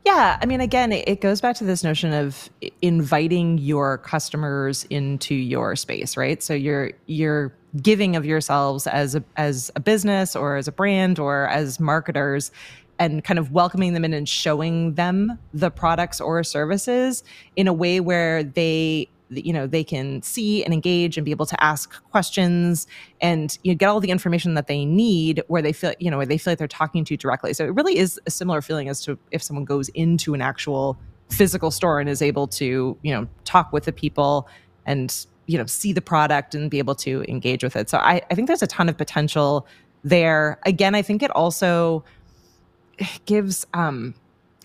Yeah, 0.05 0.39
I 0.41 0.47
mean, 0.47 0.61
again, 0.61 0.93
it 0.93 1.21
goes 1.21 1.41
back 1.41 1.57
to 1.57 1.65
this 1.65 1.85
notion 1.85 2.12
of 2.12 2.50
inviting 2.81 3.59
your 3.59 3.99
customers 3.99 4.85
into 4.91 5.35
your 5.35 5.77
space, 5.77 6.17
right? 6.17 6.43
So 6.43 6.55
you're 6.55 6.93
you're 7.07 7.53
giving 7.81 8.17
of 8.17 8.25
yourselves 8.25 8.87
as 8.87 9.15
a 9.15 9.23
as 9.37 9.71
a 9.77 9.81
business 9.81 10.35
or 10.35 10.57
as 10.57 10.67
a 10.69 10.73
brand 10.73 11.19
or 11.19 11.49
as 11.49 11.79
marketers 11.79 12.50
and 12.99 13.23
kind 13.25 13.39
of 13.39 13.53
welcoming 13.53 13.93
them 13.95 14.05
in 14.05 14.12
and 14.12 14.29
showing 14.29 14.95
them 14.95 15.39
the 15.55 15.71
products 15.71 16.21
or 16.21 16.43
services 16.45 17.23
in 17.57 17.69
a 17.69 17.73
way 17.73 18.00
where 18.00 18.43
they 18.43 19.09
you 19.31 19.53
know 19.53 19.67
they 19.67 19.85
can 19.85 20.21
see 20.23 20.65
and 20.65 20.75
engage 20.75 21.17
and 21.17 21.25
be 21.25 21.31
able 21.31 21.47
to 21.47 21.63
ask 21.63 22.03
questions 22.11 22.87
and 23.21 23.59
you 23.63 23.73
know, 23.73 23.77
get 23.77 23.89
all 23.89 24.01
the 24.01 24.11
information 24.11 24.55
that 24.55 24.67
they 24.67 24.85
need 24.85 25.43
where 25.47 25.63
they 25.63 25.73
feel 25.73 25.95
you 25.99 26.11
know 26.11 26.17
where 26.17 26.27
they 26.27 26.39
feel 26.39 26.53
like 26.53 26.59
they're 26.59 26.69
talking 26.69 27.05
to 27.05 27.15
you 27.15 27.19
directly. 27.19 27.53
So 27.53 27.65
it 27.65 27.75
really 27.75 27.97
is 27.97 28.21
a 28.27 28.31
similar 28.31 28.61
feeling 28.61 28.89
as 28.89 29.01
to 29.03 29.19
if 29.31 29.43
someone 29.43 29.65
goes 29.65 29.89
into 29.91 30.35
an 30.35 30.43
actual 30.43 30.99
physical 31.29 31.71
store 31.71 32.01
and 32.01 32.09
is 32.09 32.23
able 32.23 32.49
to 32.49 32.99
you 33.03 33.13
know 33.13 33.27
talk 33.45 33.73
with 33.73 33.85
the 33.85 33.93
people 33.93 34.49
and 34.87 35.27
you 35.47 35.57
know 35.57 35.67
see 35.67 35.93
the 35.93 36.03
product 36.03 36.55
and 36.55 36.71
be 36.71 36.79
able 36.79 36.95
to 36.97 37.25
engage 37.29 37.63
with 37.63 37.77
it. 37.77 37.89
So 37.89 37.99
i, 37.99 38.21
I 38.31 38.35
think 38.35 38.49
there's 38.49 38.63
a 38.63 38.67
ton 38.67 38.89
of 38.89 38.97
potential 38.99 39.67
there. 40.03 40.59
Again 40.65 40.95
i 40.95 41.03
think 41.03 41.23
it 41.23 41.31
also 41.31 42.05
gives 43.27 43.67
um 43.75 44.15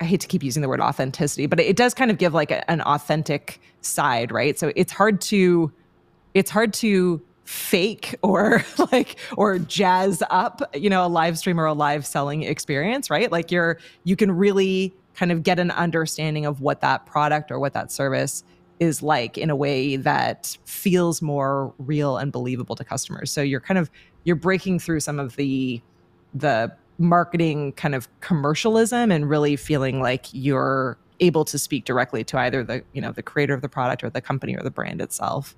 I 0.02 0.06
hate 0.06 0.22
to 0.22 0.28
keep 0.28 0.44
using 0.44 0.62
the 0.62 0.68
word 0.68 0.82
authenticity, 0.82 1.46
but 1.46 1.60
it 1.60 1.78
does 1.78 1.94
kind 1.94 2.12
of 2.12 2.18
give 2.18 2.34
like 2.34 2.52
a, 2.52 2.70
an 2.70 2.82
authentic 2.82 3.62
side, 3.82 4.32
right? 4.32 4.58
So 4.60 4.72
it's 4.76 4.92
hard 4.92 5.22
to 5.22 5.72
it's 6.34 6.52
hard 6.52 6.74
to 6.74 7.22
fake 7.46 8.16
or 8.22 8.66
like 8.92 9.18
or 9.38 9.58
jazz 9.60 10.22
up, 10.30 10.62
you 10.76 10.90
know, 10.90 11.06
a 11.06 11.08
live 11.08 11.38
stream 11.38 11.60
or 11.60 11.66
a 11.66 11.74
live 11.74 12.06
selling 12.06 12.44
experience, 12.44 13.10
right? 13.10 13.32
Like 13.32 13.52
you're 13.52 13.80
you 14.04 14.16
can 14.16 14.32
really 14.32 14.94
kind 15.16 15.32
of 15.32 15.44
get 15.44 15.60
an 15.60 15.72
understanding 15.72 16.46
of 16.46 16.60
what 16.60 16.82
that 16.82 17.06
product 17.06 17.52
or 17.52 17.60
what 17.60 17.74
that 17.74 17.92
service 17.92 18.44
is 18.80 19.02
like 19.02 19.38
in 19.38 19.50
a 19.50 19.56
way 19.56 19.96
that 19.96 20.58
feels 20.66 21.22
more 21.22 21.74
real 21.78 22.18
and 22.18 22.34
believable 22.34 22.76
to 22.76 22.84
customers. 22.84 23.32
So 23.32 23.42
you're 23.42 23.62
kind 23.62 23.78
of 23.78 23.90
you're 24.26 24.36
breaking 24.36 24.80
through 24.80 25.00
some 25.00 25.20
of 25.20 25.36
the 25.38 25.82
the 26.34 26.76
marketing 26.98 27.74
kind 27.74 27.96
of 27.96 28.08
commercialism 28.22 29.12
and 29.12 29.30
really 29.30 29.56
feeling 29.56 30.02
like 30.02 30.28
you're 30.32 30.98
able 31.20 31.46
to 31.46 31.58
speak 31.58 31.86
directly 31.86 32.24
to 32.26 32.38
either 32.40 32.64
the 32.64 32.84
you 32.94 33.02
know 33.02 33.12
the 33.12 33.24
creator 33.24 33.54
of 33.54 33.62
the 33.62 33.70
product 33.70 34.04
or 34.04 34.10
the 34.10 34.22
company 34.22 34.56
or 34.56 34.64
the 34.64 34.72
brand 34.72 35.02
itself? 35.02 35.56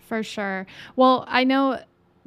For 0.00 0.22
sure. 0.22 0.66
Well 0.96 1.24
i 1.28 1.44
know 1.44 1.80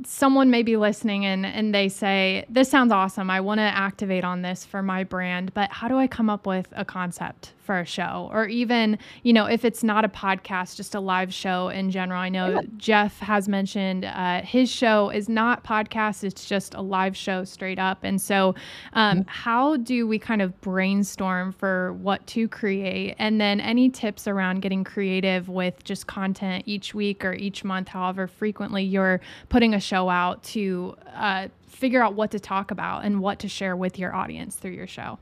someone 0.06 0.52
may 0.52 0.62
be 0.62 0.78
listening 0.78 1.26
and 1.26 1.46
and 1.46 1.74
they 1.74 1.90
say 1.90 2.46
this 2.50 2.70
sounds 2.70 2.92
awesome. 2.92 3.30
I 3.32 3.42
want 3.42 3.60
to 3.60 3.64
activate 3.64 4.24
on 4.24 4.44
this 4.44 4.64
for 4.64 4.84
my 4.84 5.04
brand 5.04 5.54
but 5.54 5.72
how 5.72 5.88
do 5.88 5.98
i 5.98 6.08
come 6.08 6.30
up 6.30 6.46
with 6.46 6.68
a 6.74 6.86
concept 6.86 7.54
for 7.68 7.80
a 7.80 7.86
show? 7.86 8.30
Or 8.32 8.48
even 8.48 8.98
you 9.24 9.34
know 9.34 9.46
if 9.46 9.66
it's 9.66 9.84
not 9.84 10.06
a 10.06 10.10
podcast 10.10 10.76
just 10.76 10.94
a 10.94 11.00
live 11.00 11.34
show 11.34 11.70
in 11.70 11.90
general. 11.90 12.22
I 12.22 12.30
know 12.30 12.50
yeah. 12.50 12.62
jeff 12.78 13.20
has 13.20 13.50
mentioned 13.50 14.06
uh, 14.06 14.42
his 14.42 14.70
show 14.70 15.10
is 15.10 15.28
not 15.28 15.64
podcast 15.64 16.24
it's 16.24 16.46
just 16.46 16.76
a 16.76 16.82
live 16.82 17.18
show 17.18 17.44
straight 17.44 17.80
up. 17.80 18.04
And 18.04 18.22
so 18.22 18.54
um, 18.94 19.20
mm-hmm. 19.20 19.28
how 19.28 19.78
do 19.78 20.08
we 20.08 20.20
kind 20.20 20.42
of 20.42 20.60
brainstorm 20.62 21.52
for 21.52 21.94
what 21.94 22.26
to 22.28 22.48
create? 22.48 23.16
And 23.18 23.42
then 23.42 23.60
any 23.60 23.90
tips 23.90 24.28
around 24.28 24.62
getting 24.62 24.84
creative 24.84 25.50
with 25.50 25.84
just 25.84 26.06
content 26.06 26.64
each 26.68 26.94
week 26.94 27.26
or 27.26 27.34
each 27.34 27.64
month 27.64 27.88
however 27.88 28.28
frequently 28.28 28.84
you're 28.84 29.20
putting 29.50 29.74
a 29.74 29.80
show 29.88 30.10
out 30.10 30.44
to 30.44 30.96
uh, 31.14 31.48
figure 31.68 32.04
out 32.04 32.14
what 32.14 32.32
to 32.32 32.40
talk 32.40 32.72
about 32.72 33.06
and 33.06 33.20
what 33.22 33.40
to 33.40 33.48
share 33.48 33.76
with 33.76 33.98
your 33.98 34.14
audience 34.14 34.56
through 34.56 34.72
your 34.72 34.88
show 34.88 35.18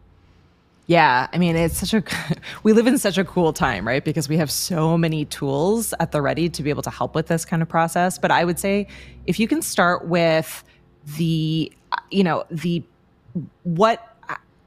yeah, 0.87 1.27
I 1.33 1.39
mean, 1.39 1.55
it's 1.55 1.79
such 1.79 1.93
a, 1.93 2.03
we 2.63 2.73
live 2.73 2.87
in 2.87 2.97
such 2.97 3.17
a 3.17 3.25
cool 3.25 3.53
time, 3.53 3.87
right? 3.87 4.03
Because 4.03 4.29
we 4.29 4.37
have 4.37 4.51
so 4.51 4.97
many 4.97 5.25
tools 5.25 5.93
at 5.99 6.11
the 6.11 6.21
ready 6.21 6.47
to 6.49 6.63
be 6.63 6.69
able 6.69 6.83
to 6.83 6.91
help 6.91 7.15
with 7.15 7.27
this 7.27 7.43
kind 7.43 7.61
of 7.61 7.69
process. 7.69 8.19
But 8.19 8.31
I 8.31 8.45
would 8.45 8.59
say 8.59 8.87
if 9.25 9.39
you 9.39 9.47
can 9.47 9.61
start 9.61 10.05
with 10.05 10.63
the, 11.17 11.71
you 12.11 12.23
know, 12.23 12.45
the, 12.51 12.83
what, 13.63 14.14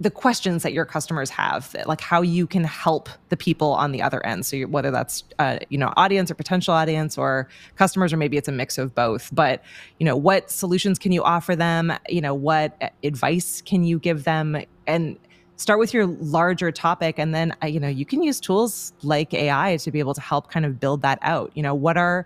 the 0.00 0.10
questions 0.10 0.62
that 0.62 0.72
your 0.72 0.84
customers 0.84 1.28
have, 1.30 1.74
like 1.86 2.00
how 2.00 2.22
you 2.22 2.46
can 2.46 2.64
help 2.64 3.08
the 3.30 3.36
people 3.36 3.72
on 3.72 3.90
the 3.90 4.00
other 4.00 4.24
end. 4.24 4.46
So 4.46 4.60
whether 4.62 4.90
that's 4.90 5.24
uh, 5.38 5.58
you 5.70 5.78
know 5.78 5.92
audience 5.96 6.30
or 6.30 6.34
potential 6.34 6.72
audience 6.74 7.18
or 7.18 7.48
customers, 7.76 8.12
or 8.12 8.16
maybe 8.16 8.36
it's 8.36 8.48
a 8.48 8.52
mix 8.52 8.78
of 8.78 8.94
both. 8.94 9.34
But 9.34 9.62
you 9.98 10.04
know 10.04 10.16
what 10.16 10.50
solutions 10.50 10.98
can 10.98 11.12
you 11.12 11.22
offer 11.24 11.56
them? 11.56 11.92
You 12.08 12.20
know 12.20 12.34
what 12.34 12.92
advice 13.02 13.62
can 13.62 13.84
you 13.84 13.98
give 13.98 14.24
them? 14.24 14.62
And 14.86 15.18
start 15.56 15.80
with 15.80 15.92
your 15.92 16.06
larger 16.06 16.70
topic 16.70 17.18
and 17.18 17.34
then 17.34 17.52
uh, 17.64 17.66
you 17.66 17.80
know 17.80 17.88
you 17.88 18.06
can 18.06 18.22
use 18.22 18.38
tools 18.38 18.92
like 19.02 19.34
ai 19.34 19.76
to 19.76 19.90
be 19.90 19.98
able 19.98 20.14
to 20.14 20.20
help 20.20 20.52
kind 20.52 20.64
of 20.64 20.78
build 20.78 21.02
that 21.02 21.18
out 21.22 21.50
you 21.56 21.62
know 21.64 21.74
what 21.74 21.96
are 21.96 22.24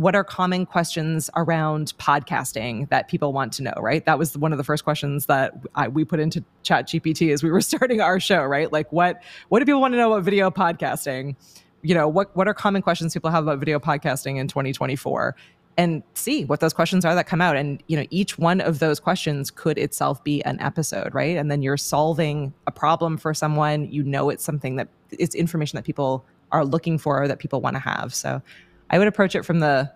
what 0.00 0.16
are 0.16 0.24
common 0.24 0.64
questions 0.64 1.28
around 1.36 1.92
podcasting 1.98 2.88
that 2.88 3.06
people 3.06 3.34
want 3.34 3.52
to 3.52 3.62
know 3.62 3.74
right? 3.76 4.06
That 4.06 4.18
was 4.18 4.36
one 4.36 4.50
of 4.50 4.56
the 4.56 4.64
first 4.64 4.82
questions 4.82 5.26
that 5.26 5.52
I, 5.74 5.88
we 5.88 6.06
put 6.06 6.20
into 6.20 6.42
chat 6.62 6.88
gpt 6.88 7.30
as 7.30 7.42
we 7.42 7.50
were 7.50 7.60
starting 7.72 8.00
our 8.00 8.18
show 8.18 8.42
right? 8.44 8.72
Like 8.72 8.90
what 8.92 9.22
what 9.50 9.58
do 9.58 9.66
people 9.66 9.82
want 9.82 9.92
to 9.92 9.98
know 9.98 10.14
about 10.14 10.24
video 10.24 10.50
podcasting? 10.50 11.36
You 11.82 11.94
know 11.94 12.08
what 12.08 12.34
what 12.34 12.48
are 12.48 12.54
common 12.54 12.80
questions 12.80 13.12
people 13.12 13.30
have 13.30 13.44
about 13.44 13.58
video 13.58 13.78
podcasting 13.78 14.38
in 14.38 14.48
2024 14.48 15.36
and 15.76 16.02
see 16.14 16.46
what 16.46 16.60
those 16.60 16.72
questions 16.72 17.04
are 17.04 17.14
that 17.14 17.26
come 17.26 17.42
out. 17.42 17.56
And 17.56 17.82
you 17.86 17.98
know 17.98 18.06
each 18.08 18.38
one 18.38 18.62
of 18.62 18.78
those 18.78 19.00
questions 19.00 19.50
could 19.50 19.76
itself 19.76 20.24
be 20.24 20.42
an 20.44 20.58
episode 20.62 21.14
right? 21.14 21.36
And 21.36 21.50
then 21.50 21.60
you're 21.60 21.76
solving 21.76 22.54
a 22.66 22.72
problem 22.72 23.18
for 23.18 23.34
someone. 23.34 23.92
You 23.92 24.02
know 24.02 24.30
it's 24.30 24.44
something 24.44 24.76
that 24.76 24.88
it's 25.10 25.34
information 25.34 25.76
that 25.76 25.84
people 25.84 26.24
are 26.52 26.64
looking 26.64 26.96
for 26.96 27.28
that 27.28 27.38
people 27.38 27.60
want 27.60 27.76
to 27.76 27.80
have. 27.80 28.14
So 28.14 28.40
i 28.90 28.98
would 28.98 29.08
approach 29.08 29.34
it 29.34 29.44
from 29.44 29.60
the 29.60 29.90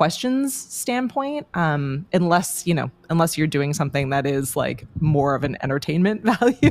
questions 0.00 0.54
standpoint 0.54 1.46
um, 1.52 2.06
unless 2.14 2.66
you 2.66 2.72
know 2.72 2.90
unless 3.10 3.36
you're 3.36 3.46
doing 3.46 3.74
something 3.74 4.08
that 4.08 4.24
is 4.24 4.56
like 4.56 4.86
more 4.98 5.34
of 5.34 5.44
an 5.44 5.58
entertainment 5.62 6.22
value. 6.40 6.70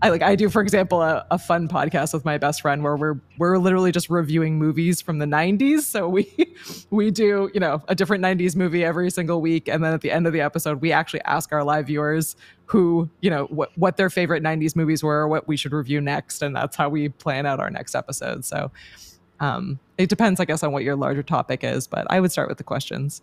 I 0.00 0.08
like 0.08 0.22
i 0.22 0.34
do 0.34 0.48
for 0.48 0.62
example 0.62 1.02
a, 1.02 1.26
a, 1.30 1.38
fun 1.38 1.68
podcast 1.68 2.14
with 2.14 2.24
my 2.24 2.38
best 2.38 2.62
friend 2.62 2.82
where 2.82 2.96
we're 2.96 3.20
we're 3.36 3.58
literally 3.58 3.92
just 3.92 4.08
reviewing 4.08 4.58
movies 4.58 5.02
from 5.02 5.18
the 5.18 5.26
90s 5.26 5.80
so 5.80 6.08
we 6.08 6.56
we 6.90 7.10
do 7.10 7.50
you 7.52 7.60
know 7.60 7.82
a 7.88 7.94
different 7.94 8.24
90s 8.24 8.56
movie 8.56 8.82
every 8.82 9.10
single 9.10 9.42
week. 9.42 9.68
And 9.68 9.84
then 9.84 9.92
at 9.92 10.00
the 10.00 10.10
end 10.10 10.26
of 10.26 10.32
the 10.32 10.40
episode 10.40 10.80
we 10.80 10.90
actually 10.90 11.20
ask 11.24 11.52
our 11.52 11.62
live 11.62 11.86
viewers 11.88 12.34
who 12.64 13.10
you 13.20 13.28
know 13.28 13.44
what 13.50 13.76
what 13.76 13.98
their 13.98 14.08
favorite 14.08 14.42
90s 14.42 14.74
movies 14.74 15.02
were 15.02 15.28
what 15.28 15.46
we 15.46 15.58
should 15.58 15.72
review 15.74 16.00
next. 16.00 16.40
And 16.40 16.56
that's 16.56 16.76
how 16.76 16.88
we 16.88 17.10
plan 17.10 17.44
out 17.44 17.60
our 17.60 17.68
next 17.68 17.94
episode. 17.94 18.46
So 18.46 18.72
Um, 19.40 19.78
it 19.98 20.08
depends, 20.08 20.38
I 20.38 20.44
guess, 20.44 20.62
on 20.62 20.72
what 20.72 20.84
your 20.84 20.96
larger 20.96 21.22
topic 21.22 21.64
is, 21.64 21.86
but 21.86 22.06
I 22.10 22.20
would 22.20 22.30
start 22.30 22.48
with 22.48 22.58
the 22.58 22.64
questions. 22.64 23.22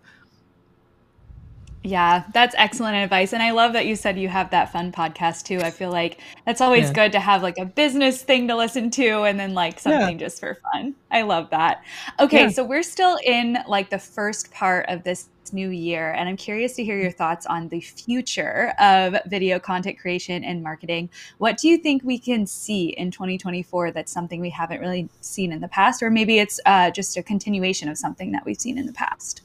Yeah, 1.84 2.26
that's 2.34 2.56
excellent 2.58 2.98
advice. 2.98 3.34
And 3.34 3.42
I 3.42 3.52
love 3.52 3.74
that 3.74 3.86
you 3.86 3.96
said 3.96 4.20
you 4.20 4.28
have 4.28 4.50
that 4.52 4.72
fun 4.72 4.92
podcast 4.92 5.46
too. 5.46 5.60
I 5.62 5.72
feel 5.72 5.92
like 5.92 6.20
that's 6.46 6.60
always 6.60 6.88
yeah. 6.88 6.94
good 6.94 7.12
to 7.14 7.20
have 7.20 7.44
like 7.44 7.58
a 7.58 7.66
business 7.66 8.22
thing 8.22 8.48
to 8.50 8.56
listen 8.56 8.90
to 8.92 9.24
and 9.24 9.40
then 9.40 9.54
like 9.54 9.80
something 9.80 10.20
yeah. 10.20 10.26
just 10.26 10.40
for 10.40 10.56
fun. 10.74 10.96
I 11.12 11.22
love 11.22 11.50
that. 11.52 11.84
Okay, 12.20 12.44
yeah. 12.44 12.50
so 12.50 12.64
we're 12.64 12.84
still 12.84 13.18
in 13.24 13.60
like 13.68 13.90
the 13.90 14.00
first 14.00 14.52
part 14.52 14.88
of 14.90 15.04
this 15.04 15.30
new 15.54 15.70
year 15.70 16.12
and 16.12 16.28
I'm 16.28 16.36
curious 16.36 16.76
to 16.76 16.84
hear 16.84 17.00
your 17.00 17.12
thoughts 17.12 17.46
on 17.46 17.70
the 17.70 17.80
future 17.80 18.74
of 18.80 19.16
video 19.28 19.60
content 19.60 19.98
creation 19.98 20.44
and 20.44 20.62
marketing. 20.62 21.10
What 21.38 21.58
do 21.58 21.70
you 21.70 21.78
think 21.78 22.04
we 22.04 22.20
can 22.20 22.46
see 22.46 22.90
in 22.90 23.12
2024 23.12 23.92
that's 23.92 24.12
something 24.12 24.42
we 24.42 24.50
haven't 24.50 24.82
really 24.82 25.08
seen 25.22 25.54
in 25.54 25.62
the 25.62 25.70
past 25.70 26.04
or 26.04 26.10
maybe 26.10 26.40
it's 26.40 26.60
uh, 26.66 26.92
just 26.92 27.16
a 27.16 27.24
continuation 27.24 27.88
of 27.88 27.98
something 27.98 28.34
that 28.34 28.46
we've 28.46 28.60
seen 28.60 28.78
in 28.78 28.88
the 28.88 28.94
past? 28.94 29.44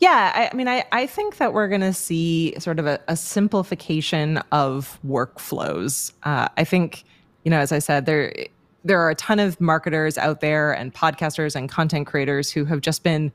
Yeah, 0.00 0.32
I, 0.34 0.48
I, 0.50 0.56
mean, 0.56 0.66
I, 0.66 0.84
I 0.92 1.06
think 1.06 1.36
that 1.36 1.52
we're 1.52 1.68
going 1.68 1.82
to 1.82 1.92
see 1.92 2.54
sort 2.58 2.78
of 2.78 2.86
a, 2.86 2.98
a 3.06 3.16
simplification 3.16 4.38
of 4.50 4.98
workflows. 5.06 6.12
Uh, 6.22 6.48
I 6.56 6.64
think, 6.64 7.04
you 7.44 7.50
know, 7.50 7.58
as 7.58 7.70
I 7.70 7.78
said, 7.78 8.06
there 8.06 8.34
there 8.82 8.98
are 8.98 9.10
a 9.10 9.14
ton 9.14 9.38
of 9.38 9.60
marketers 9.60 10.16
out 10.16 10.40
there 10.40 10.72
and 10.72 10.94
podcasters 10.94 11.54
and 11.54 11.68
content 11.68 12.06
creators 12.06 12.50
who 12.50 12.64
have 12.64 12.80
just 12.80 13.02
been 13.02 13.30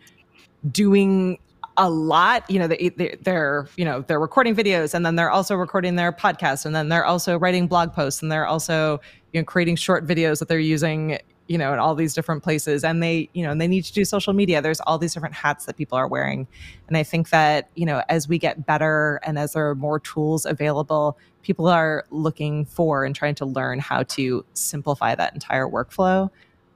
doing 0.72 1.38
a 1.78 1.90
lot 1.90 2.50
you 2.50 2.58
know 2.58 2.68
they, 2.68 2.90
they, 2.96 3.18
they're 3.22 3.68
you 3.76 3.84
know 3.84 4.02
they're 4.08 4.20
recording 4.20 4.56
videos 4.56 4.94
and 4.94 5.06
then 5.06 5.16
they're 5.16 5.30
also 5.30 5.56
recording 5.56 5.96
their 5.98 6.12
podcast 6.12 6.66
and 6.66 6.74
then 6.74 6.88
they're 6.90 7.06
also 7.06 7.38
writing 7.38 7.68
blog 7.68 7.92
posts 7.92 8.22
and 8.22 8.32
they're 8.32 8.48
also 8.48 9.00
you 9.34 9.42
know 9.42 9.46
creating 9.46 9.76
short 9.76 10.08
videos 10.08 10.40
that 10.40 10.48
they're 10.48 10.58
using 10.58 11.20
you 11.48 11.58
know, 11.58 11.74
in 11.74 11.80
all 11.80 11.96
these 11.96 12.14
different 12.14 12.44
places. 12.44 12.84
And 12.84 13.04
they, 13.04 13.30
you 13.34 13.44
know, 13.44 13.52
and 13.52 13.62
they 13.62 13.68
need 13.68 13.84
to 13.86 13.94
do 13.94 14.04
social 14.06 14.34
media. 14.34 14.62
There's 14.62 14.80
all 14.82 14.98
these 14.98 15.14
different 15.14 15.36
hats 15.36 15.66
that 15.66 15.78
people 15.78 15.98
are 15.98 16.08
wearing. 16.08 16.48
And 16.88 16.98
I 16.98 17.04
think 17.04 17.30
that, 17.30 17.70
you 17.76 17.86
know, 17.86 18.02
as 18.10 18.28
we 18.28 18.40
get 18.40 18.66
better 18.66 19.20
and 19.24 19.38
as 19.38 19.54
there 19.54 19.70
are 19.70 19.76
more 19.76 20.00
tools 20.00 20.46
available, 20.46 21.18
people 21.44 21.68
are 21.68 22.06
looking 22.10 22.66
for 22.66 23.06
and 23.06 23.16
trying 23.16 23.36
to 23.36 23.46
learn 23.46 23.80
how 23.80 24.04
to 24.04 24.44
simplify 24.54 25.14
that 25.14 25.34
entire 25.34 25.68
workflow 25.68 26.30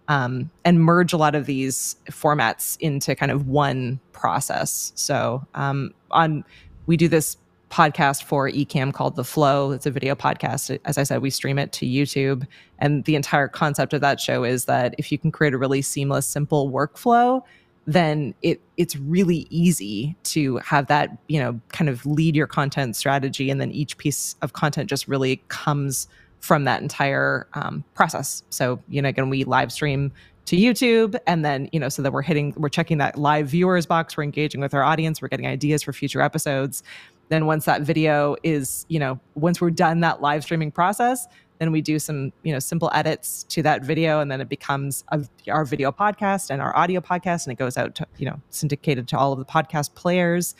um, 0.08 0.49
and 0.65 0.82
merge 0.84 1.13
a 1.13 1.17
lot 1.17 1.36
of 1.36 1.45
these 1.45 1.95
formats 2.10 2.77
into 2.79 3.15
kind 3.15 3.32
of 3.32 3.47
one 3.47 3.99
process. 4.12 4.91
So 4.95 5.45
um, 5.53 5.93
on 6.12 6.43
we 6.88 6.97
do 6.97 7.08
this 7.08 7.38
podcast 7.69 8.23
for 8.23 8.49
Ecamm 8.49 8.93
called 8.93 9.15
The 9.15 9.23
Flow. 9.23 9.71
It's 9.71 9.86
a 9.86 9.91
video 9.91 10.15
podcast. 10.15 10.77
As 10.86 10.97
I 10.97 11.03
said, 11.03 11.21
we 11.21 11.29
stream 11.29 11.60
it 11.60 11.71
to 11.73 11.86
YouTube. 11.86 12.47
And 12.79 13.03
the 13.05 13.15
entire 13.15 13.47
concept 13.47 13.93
of 13.93 14.01
that 14.01 14.19
show 14.19 14.43
is 14.43 14.65
that 14.65 14.95
if 14.97 15.12
you 15.12 15.17
can 15.17 15.32
create 15.32 15.53
a 15.53 15.58
really 15.58 15.82
seamless, 15.82 16.27
simple 16.27 16.71
workflow, 16.71 17.43
then 17.86 18.36
it 18.41 18.62
it's 18.77 18.95
really 18.95 19.47
easy 19.49 20.15
to 20.23 20.58
have 20.58 20.88
that, 20.88 21.17
you 21.27 21.39
know, 21.39 21.60
kind 21.69 21.89
of 21.89 22.05
lead 22.05 22.36
your 22.36 22.47
content 22.47 22.95
strategy. 22.95 23.49
And 23.49 23.60
then 23.60 23.71
each 23.71 23.97
piece 23.97 24.36
of 24.41 24.53
content 24.53 24.89
just 24.89 25.08
really 25.08 25.41
comes 25.47 26.08
from 26.39 26.65
that 26.65 26.82
entire 26.82 27.47
um, 27.53 27.84
process. 27.95 28.43
So, 28.49 28.79
you 28.88 29.01
know, 29.01 29.10
again, 29.10 29.29
we 29.29 29.43
live 29.43 29.71
stream 29.71 30.12
to 30.45 30.55
YouTube. 30.55 31.15
And 31.27 31.43
then, 31.43 31.69
you 31.71 31.79
know, 31.79 31.89
so 31.89 32.01
that 32.01 32.13
we're 32.13 32.21
hitting, 32.21 32.53
we're 32.58 32.69
checking 32.69 32.97
that 32.99 33.17
live 33.17 33.49
viewers 33.49 33.86
box, 33.86 34.15
we're 34.15 34.23
engaging 34.23 34.62
with 34.62 34.73
our 34.73 34.84
audience, 34.84 35.21
we're 35.21 35.27
getting 35.27 35.47
ideas 35.47 35.84
for 35.84 35.93
future 35.93 36.21
episodes 36.21 36.82
then 37.30 37.46
once 37.46 37.65
that 37.65 37.82
video 37.82 38.36
is 38.44 38.86
you 38.89 39.00
know 39.00 39.20
once 39.36 39.62
we're 39.62 39.72
done 39.72 40.02
that 40.02 40.22
live 40.22 40.44
streaming 40.44 40.72
process 40.72 41.28
then 41.60 41.72
we 41.72 41.82
do 41.82 42.00
some 42.00 42.32
you 42.44 42.52
know 42.52 42.60
simple 42.60 42.89
edits 42.94 43.44
to 43.44 43.62
that 43.62 43.84
video 43.84 44.20
and 44.20 44.32
then 44.32 44.42
it 44.42 44.50
becomes 44.50 45.04
a, 45.10 45.24
our 45.50 45.65
video 45.65 45.92
podcast 45.92 46.50
and 46.50 46.62
our 46.62 46.76
audio 46.76 47.00
podcast 47.00 47.46
and 47.46 47.52
it 47.52 47.60
goes 47.60 47.78
out 47.78 47.96
to 47.96 48.08
you 48.18 48.26
know 48.26 48.42
syndicated 48.50 49.08
to 49.08 49.18
all 49.18 49.32
of 49.32 49.39
the 49.39 49.46
podcast 49.46 49.94
players. 49.94 50.56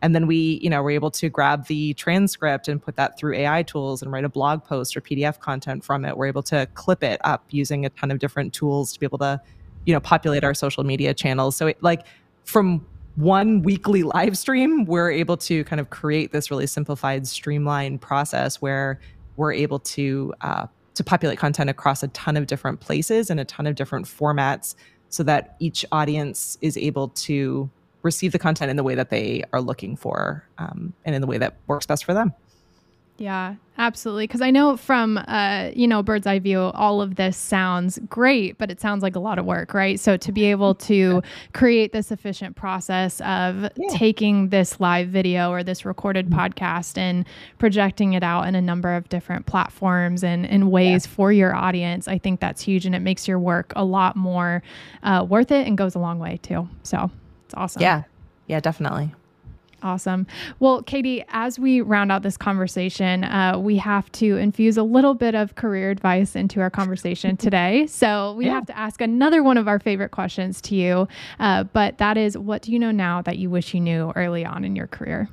And 0.00 0.14
then 0.14 0.26
we 0.26 0.60
you 0.62 0.70
know 0.70 0.82
we're 0.82 0.92
able 0.92 1.10
to 1.12 1.28
grab 1.28 1.66
the 1.66 1.94
transcript 1.94 2.68
and 2.68 2.80
put 2.80 2.96
that 2.96 3.18
through 3.18 3.34
ai 3.34 3.62
tools 3.64 4.02
and 4.02 4.12
write 4.12 4.24
a 4.24 4.28
blog 4.28 4.64
post 4.64 4.96
or 4.96 5.00
pdf 5.00 5.40
content 5.40 5.84
from 5.84 6.04
it. 6.04 6.16
We're 6.16 6.26
able 6.26 6.42
to 6.44 6.66
clip 6.74 7.02
it 7.02 7.20
up 7.24 7.44
using 7.50 7.84
a 7.84 7.90
ton 7.90 8.10
of 8.10 8.18
different 8.18 8.52
tools 8.52 8.92
to 8.92 9.00
be 9.00 9.06
able 9.06 9.18
to 9.18 9.40
you 9.86 9.92
know 9.92 10.00
populate 10.00 10.44
our 10.44 10.54
social 10.54 10.84
media 10.84 11.14
channels. 11.14 11.56
So 11.56 11.66
it 11.66 11.82
like 11.82 12.06
from 12.44 12.86
one 13.16 13.62
weekly 13.62 14.02
live 14.02 14.36
stream, 14.36 14.84
we're 14.84 15.10
able 15.10 15.36
to 15.36 15.64
kind 15.64 15.80
of 15.80 15.90
create 15.90 16.32
this 16.32 16.50
really 16.50 16.66
simplified, 16.66 17.26
streamlined 17.26 18.00
process 18.00 18.60
where 18.60 19.00
we're 19.36 19.52
able 19.52 19.78
to 19.80 20.34
uh, 20.40 20.66
to 20.94 21.04
populate 21.04 21.38
content 21.38 21.68
across 21.68 22.02
a 22.02 22.08
ton 22.08 22.36
of 22.36 22.46
different 22.46 22.80
places 22.80 23.28
and 23.28 23.40
a 23.40 23.44
ton 23.44 23.66
of 23.66 23.74
different 23.74 24.06
formats, 24.06 24.74
so 25.08 25.22
that 25.22 25.56
each 25.58 25.84
audience 25.92 26.56
is 26.60 26.76
able 26.76 27.08
to 27.08 27.68
receive 28.02 28.32
the 28.32 28.38
content 28.38 28.70
in 28.70 28.76
the 28.76 28.82
way 28.82 28.94
that 28.94 29.10
they 29.10 29.42
are 29.52 29.60
looking 29.60 29.96
for 29.96 30.46
um, 30.58 30.92
and 31.04 31.14
in 31.14 31.20
the 31.20 31.26
way 31.26 31.38
that 31.38 31.56
works 31.66 31.86
best 31.86 32.04
for 32.04 32.14
them. 32.14 32.32
Yeah, 33.16 33.54
absolutely. 33.78 34.26
Because 34.26 34.40
I 34.40 34.50
know 34.50 34.76
from 34.76 35.18
uh, 35.18 35.70
you 35.74 35.86
know 35.86 36.02
bird's 36.02 36.26
eye 36.26 36.40
view, 36.40 36.58
all 36.58 37.00
of 37.00 37.14
this 37.14 37.36
sounds 37.36 38.00
great, 38.08 38.58
but 38.58 38.72
it 38.72 38.80
sounds 38.80 39.04
like 39.04 39.14
a 39.14 39.20
lot 39.20 39.38
of 39.38 39.44
work, 39.44 39.72
right? 39.72 40.00
So 40.00 40.16
to 40.16 40.32
be 40.32 40.46
able 40.46 40.74
to 40.76 41.22
create 41.52 41.92
this 41.92 42.10
efficient 42.10 42.56
process 42.56 43.20
of 43.20 43.68
yeah. 43.76 43.88
taking 43.90 44.48
this 44.48 44.80
live 44.80 45.08
video 45.08 45.50
or 45.50 45.62
this 45.62 45.84
recorded 45.84 46.28
mm-hmm. 46.28 46.40
podcast 46.40 46.98
and 46.98 47.24
projecting 47.58 48.14
it 48.14 48.24
out 48.24 48.48
in 48.48 48.56
a 48.56 48.62
number 48.62 48.92
of 48.94 49.08
different 49.08 49.46
platforms 49.46 50.24
and 50.24 50.44
in 50.46 50.70
ways 50.70 51.06
yeah. 51.06 51.12
for 51.12 51.32
your 51.32 51.54
audience, 51.54 52.08
I 52.08 52.18
think 52.18 52.40
that's 52.40 52.62
huge, 52.62 52.84
and 52.84 52.96
it 52.96 53.00
makes 53.00 53.28
your 53.28 53.38
work 53.38 53.72
a 53.76 53.84
lot 53.84 54.16
more 54.16 54.60
uh, 55.04 55.24
worth 55.28 55.52
it 55.52 55.68
and 55.68 55.78
goes 55.78 55.94
a 55.94 56.00
long 56.00 56.18
way 56.18 56.40
too. 56.42 56.68
So 56.82 57.12
it's 57.44 57.54
awesome. 57.54 57.80
Yeah, 57.80 58.02
yeah, 58.48 58.58
definitely. 58.58 59.14
Awesome. 59.84 60.26
Well, 60.60 60.82
Katie, 60.82 61.22
as 61.28 61.58
we 61.58 61.82
round 61.82 62.10
out 62.10 62.22
this 62.22 62.38
conversation, 62.38 63.22
uh, 63.22 63.58
we 63.58 63.76
have 63.76 64.10
to 64.12 64.38
infuse 64.38 64.78
a 64.78 64.82
little 64.82 65.12
bit 65.12 65.34
of 65.34 65.56
career 65.56 65.90
advice 65.90 66.34
into 66.34 66.62
our 66.62 66.70
conversation 66.70 67.36
today. 67.36 67.86
So 67.86 68.32
we 68.32 68.46
yeah. 68.46 68.54
have 68.54 68.66
to 68.66 68.78
ask 68.78 69.02
another 69.02 69.42
one 69.42 69.58
of 69.58 69.68
our 69.68 69.78
favorite 69.78 70.10
questions 70.10 70.62
to 70.62 70.74
you. 70.74 71.06
Uh, 71.38 71.64
but 71.64 71.98
that 71.98 72.16
is, 72.16 72.38
what 72.38 72.62
do 72.62 72.72
you 72.72 72.78
know 72.78 72.92
now 72.92 73.20
that 73.22 73.36
you 73.36 73.50
wish 73.50 73.74
you 73.74 73.80
knew 73.80 74.10
early 74.16 74.46
on 74.46 74.64
in 74.64 74.74
your 74.74 74.86
career? 74.86 75.28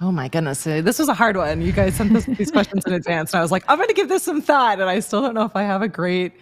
Oh 0.00 0.10
my 0.10 0.28
goodness. 0.28 0.66
Uh, 0.66 0.80
this 0.80 0.98
was 0.98 1.10
a 1.10 1.14
hard 1.14 1.36
one. 1.36 1.60
You 1.60 1.72
guys 1.72 1.96
sent 1.96 2.14
this, 2.14 2.24
these 2.24 2.50
questions 2.50 2.86
in 2.86 2.94
advance. 2.94 3.34
And 3.34 3.38
I 3.38 3.42
was 3.42 3.52
like, 3.52 3.64
I'm 3.68 3.76
going 3.76 3.88
to 3.88 3.94
give 3.94 4.08
this 4.08 4.22
some 4.22 4.40
thought. 4.40 4.80
And 4.80 4.88
I 4.88 5.00
still 5.00 5.20
don't 5.20 5.34
know 5.34 5.44
if 5.44 5.54
I 5.54 5.62
have 5.62 5.82
a 5.82 5.88
great 5.88 6.32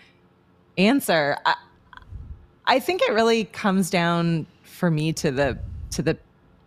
answer. 0.79 1.37
I, 1.45 1.57
I 2.67 2.79
think 2.79 3.03
it 3.03 3.13
really 3.13 3.47
comes 3.47 3.91
down 3.91 4.47
for 4.63 4.93
me 4.93 5.13
to 5.15 5.33
the 5.33 5.59
to 5.95 6.03
the 6.03 6.17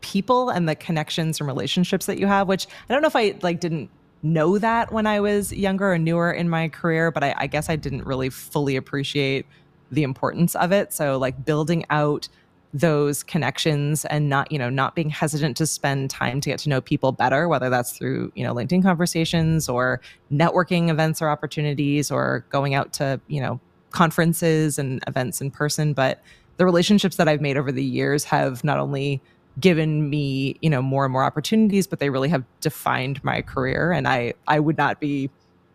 people 0.01 0.49
and 0.49 0.67
the 0.67 0.75
connections 0.75 1.39
and 1.39 1.47
relationships 1.47 2.05
that 2.05 2.19
you 2.19 2.27
have 2.27 2.47
which 2.47 2.67
i 2.89 2.93
don't 2.93 3.01
know 3.01 3.07
if 3.07 3.15
i 3.15 3.33
like 3.41 3.59
didn't 3.59 3.89
know 4.23 4.57
that 4.57 4.91
when 4.91 5.07
i 5.07 5.19
was 5.19 5.51
younger 5.53 5.93
or 5.93 5.97
newer 5.97 6.31
in 6.31 6.49
my 6.49 6.69
career 6.69 7.11
but 7.11 7.23
I, 7.23 7.33
I 7.37 7.47
guess 7.47 7.69
i 7.69 7.75
didn't 7.75 8.05
really 8.05 8.29
fully 8.29 8.75
appreciate 8.75 9.45
the 9.91 10.03
importance 10.03 10.55
of 10.55 10.71
it. 10.71 10.93
So 10.93 11.17
like 11.17 11.45
building 11.45 11.85
out 11.89 12.27
those 12.73 13.23
connections 13.23 14.03
and 14.05 14.27
not 14.27 14.51
you 14.51 14.59
know 14.59 14.69
not 14.69 14.93
being 14.93 15.09
hesitant 15.09 15.55
to 15.55 15.65
spend 15.65 16.09
time 16.09 16.41
to 16.41 16.49
get 16.49 16.59
to 16.59 16.67
know 16.67 16.81
people 16.81 17.13
better 17.13 17.47
whether 17.47 17.69
that's 17.69 17.97
through 17.97 18.29
you 18.35 18.43
know 18.43 18.53
linkedin 18.53 18.83
conversations 18.83 19.69
or 19.69 20.01
networking 20.31 20.89
events 20.89 21.21
or 21.21 21.29
opportunities 21.29 22.11
or 22.11 22.45
going 22.49 22.75
out 22.75 22.91
to 22.91 23.19
you 23.27 23.39
know 23.39 23.59
conferences 23.91 24.77
and 24.77 25.01
events 25.07 25.41
in 25.41 25.49
person. 25.49 25.93
But 25.93 26.21
the 26.57 26.65
relationships 26.65 27.15
that 27.15 27.27
I've 27.27 27.41
made 27.41 27.57
over 27.57 27.71
the 27.71 27.83
years 27.83 28.23
have 28.25 28.63
not 28.63 28.79
only 28.79 29.21
given 29.59 30.09
me, 30.09 30.55
you 30.61 30.69
know, 30.69 30.81
more 30.81 31.05
and 31.05 31.11
more 31.11 31.23
opportunities, 31.23 31.87
but 31.87 31.99
they 31.99 32.09
really 32.09 32.29
have 32.29 32.43
defined 32.61 33.23
my 33.23 33.41
career. 33.41 33.91
And 33.91 34.07
I, 34.07 34.33
I 34.47 34.59
would 34.59 34.77
not 34.77 34.99
be 34.99 35.29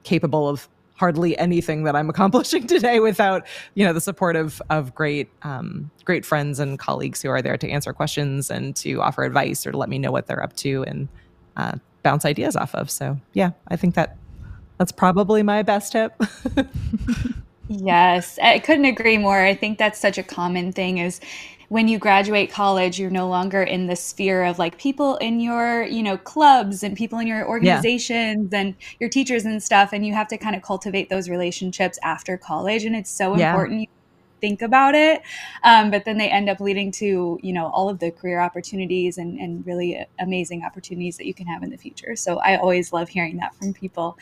capable 0.05 0.49
of 0.49 0.69
hardly 0.95 1.37
anything 1.39 1.85
that 1.85 1.97
I'm 1.97 2.09
accomplishing 2.15 2.67
today 2.67 3.01
without, 3.01 3.47
you 3.75 3.85
know, 3.85 3.93
the 3.93 4.01
support 4.01 4.37
of 4.37 4.63
of 4.71 4.95
great, 4.95 5.29
um, 5.43 5.91
great 6.05 6.25
friends 6.25 6.61
and 6.61 6.79
colleagues 6.79 7.23
who 7.23 7.31
are 7.31 7.43
there 7.43 7.57
to 7.57 7.69
answer 7.69 7.93
questions 7.93 8.51
and 8.51 8.77
to 8.77 9.01
offer 9.01 9.25
advice 9.25 9.67
or 9.67 9.73
to 9.73 9.79
let 9.79 9.89
me 9.89 9.99
know 9.99 10.13
what 10.13 10.27
they're 10.27 10.43
up 10.43 10.55
to 10.57 10.85
and 10.85 11.09
uh, 11.57 11.73
bounce 12.03 12.25
ideas 12.25 12.57
off 12.57 12.75
of. 12.75 12.91
So 12.91 13.19
yeah, 13.33 13.51
I 13.69 13.77
think 13.77 13.95
that 13.95 14.17
that's 14.79 14.93
probably 14.93 15.43
my 15.43 15.63
best 15.63 15.93
tip. 15.93 16.21
Yes, 17.81 18.39
I 18.43 18.59
couldn't 18.59 18.85
agree 18.85 19.19
more. 19.19 19.41
I 19.41 19.55
think 19.55 19.79
that's 19.79 19.99
such 19.99 20.19
a 20.19 20.23
common 20.23 20.73
thing 20.73 20.99
is 20.99 21.21
when 21.69 21.89
you 21.89 21.99
graduate 21.99 22.51
college, 22.51 23.01
you're 23.01 23.09
no 23.09 23.27
longer 23.29 23.63
in 23.63 23.87
the 23.87 23.97
sphere 23.97 24.45
of 24.45 24.59
like 24.59 24.77
people 24.77 25.17
in 25.17 25.41
your, 25.41 25.85
you 25.85 26.03
know, 26.03 26.19
clubs 26.19 26.83
and 26.83 26.95
people 26.95 27.19
in 27.19 27.27
your 27.27 27.49
organizations 27.49 28.51
yeah. 28.53 28.61
and 28.61 28.75
your 29.01 29.09
teachers 29.09 29.47
and 29.47 29.63
stuff. 29.63 29.95
And 29.95 30.07
you 30.07 30.13
have 30.13 30.29
to 30.29 30.37
kind 30.37 30.55
of 30.55 30.61
cultivate 30.61 31.09
those 31.09 31.31
relationships 31.31 31.99
after 32.03 32.37
college. 32.37 32.85
And 32.85 32.95
it's 32.95 33.11
so 33.11 33.37
yeah. 33.37 33.53
important 33.53 33.89
think 34.43 34.61
about 34.61 34.95
it. 34.95 35.23
Um, 35.63 35.91
but 35.91 36.05
then 36.05 36.19
they 36.19 36.29
end 36.29 36.51
up 36.51 36.61
leading 36.61 36.91
to, 36.93 37.39
you 37.43 37.53
know, 37.55 37.69
all 37.69 37.89
of 37.89 38.01
the 38.01 38.11
career 38.11 38.41
opportunities 38.41 39.17
and, 39.17 39.39
and 39.39 39.65
really 39.65 40.05
amazing 40.19 40.65
opportunities 40.65 41.17
that 41.17 41.27
you 41.27 41.33
can 41.33 41.47
have 41.47 41.63
in 41.63 41.71
the 41.71 41.79
future. 41.79 42.17
So 42.17 42.39
I 42.39 42.59
always 42.59 42.93
love 42.93 43.09
hearing 43.09 43.39
that 43.39 43.55
from 43.55 43.73
people. 43.73 44.19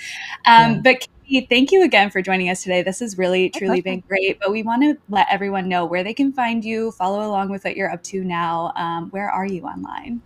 Um, 0.46 0.74
yeah. 0.74 0.80
But 0.84 1.08
Katie, 1.30 1.46
thank 1.46 1.70
you 1.70 1.84
again 1.84 2.10
for 2.10 2.20
joining 2.20 2.48
us 2.50 2.64
today. 2.64 2.82
This 2.82 2.98
has 2.98 3.16
really, 3.16 3.50
truly 3.50 3.80
been 3.80 4.02
great. 4.08 4.40
But 4.40 4.50
we 4.50 4.64
want 4.64 4.82
to 4.82 4.96
let 5.08 5.28
everyone 5.30 5.68
know 5.68 5.84
where 5.84 6.02
they 6.02 6.12
can 6.12 6.32
find 6.32 6.64
you, 6.64 6.90
follow 6.90 7.24
along 7.24 7.50
with 7.50 7.62
what 7.64 7.76
you're 7.76 7.90
up 7.90 8.02
to 8.04 8.24
now. 8.24 8.72
Um, 8.74 9.10
where 9.10 9.30
are 9.30 9.46
you 9.46 9.62
online? 9.62 10.22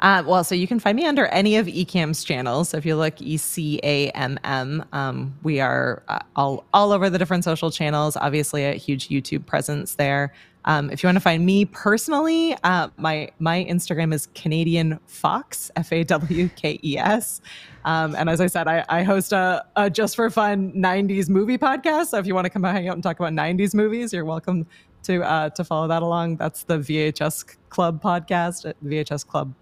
Uh, 0.00 0.22
well, 0.26 0.44
so 0.44 0.54
you 0.54 0.66
can 0.66 0.78
find 0.78 0.94
me 0.94 1.06
under 1.06 1.24
any 1.26 1.56
of 1.56 1.66
Ecamm's 1.66 2.22
channels. 2.22 2.68
So 2.68 2.76
if 2.76 2.84
you 2.84 2.96
look 2.96 3.22
E 3.22 3.38
C 3.38 3.80
A 3.82 4.10
M 4.10 4.38
M, 4.44 4.84
um, 4.92 5.34
we 5.42 5.60
are 5.60 6.02
uh, 6.08 6.18
all 6.36 6.66
all 6.74 6.92
over 6.92 7.08
the 7.08 7.16
different 7.16 7.44
social 7.44 7.70
channels. 7.70 8.14
Obviously, 8.14 8.66
a 8.66 8.74
huge 8.74 9.08
YouTube 9.08 9.46
presence 9.46 9.94
there. 9.94 10.34
Um, 10.64 10.90
if 10.90 11.02
you 11.02 11.06
want 11.06 11.16
to 11.16 11.20
find 11.20 11.44
me 11.44 11.64
personally, 11.66 12.56
uh, 12.64 12.88
my 12.96 13.30
my 13.38 13.64
Instagram 13.64 14.14
is 14.14 14.28
Canadian 14.34 14.98
Fawkes 15.06 15.70
F 15.76 15.92
A 15.92 16.04
W 16.04 16.48
K 16.56 16.80
E 16.82 16.96
S, 16.98 17.40
um, 17.84 18.14
and 18.14 18.30
as 18.30 18.40
I 18.40 18.46
said, 18.46 18.66
I, 18.66 18.84
I 18.88 19.02
host 19.02 19.32
a, 19.32 19.64
a, 19.76 19.90
just 19.90 20.16
for 20.16 20.30
fun 20.30 20.72
'90s 20.72 21.28
movie 21.28 21.58
podcast. 21.58 22.06
So 22.06 22.18
if 22.18 22.26
you 22.26 22.34
want 22.34 22.46
to 22.46 22.50
come 22.50 22.62
hang 22.62 22.88
out 22.88 22.94
and 22.94 23.02
talk 23.02 23.20
about 23.20 23.32
'90s 23.32 23.74
movies, 23.74 24.12
you're 24.12 24.24
welcome 24.24 24.66
to 25.04 25.22
uh, 25.22 25.50
to 25.50 25.64
follow 25.64 25.88
that 25.88 26.02
along. 26.02 26.36
That's 26.36 26.64
the 26.64 26.78
VHS 26.78 27.56
Club 27.68 28.02
podcast 28.02 28.68
at 28.68 28.82
VHS 28.82 29.26
Club. 29.26 29.54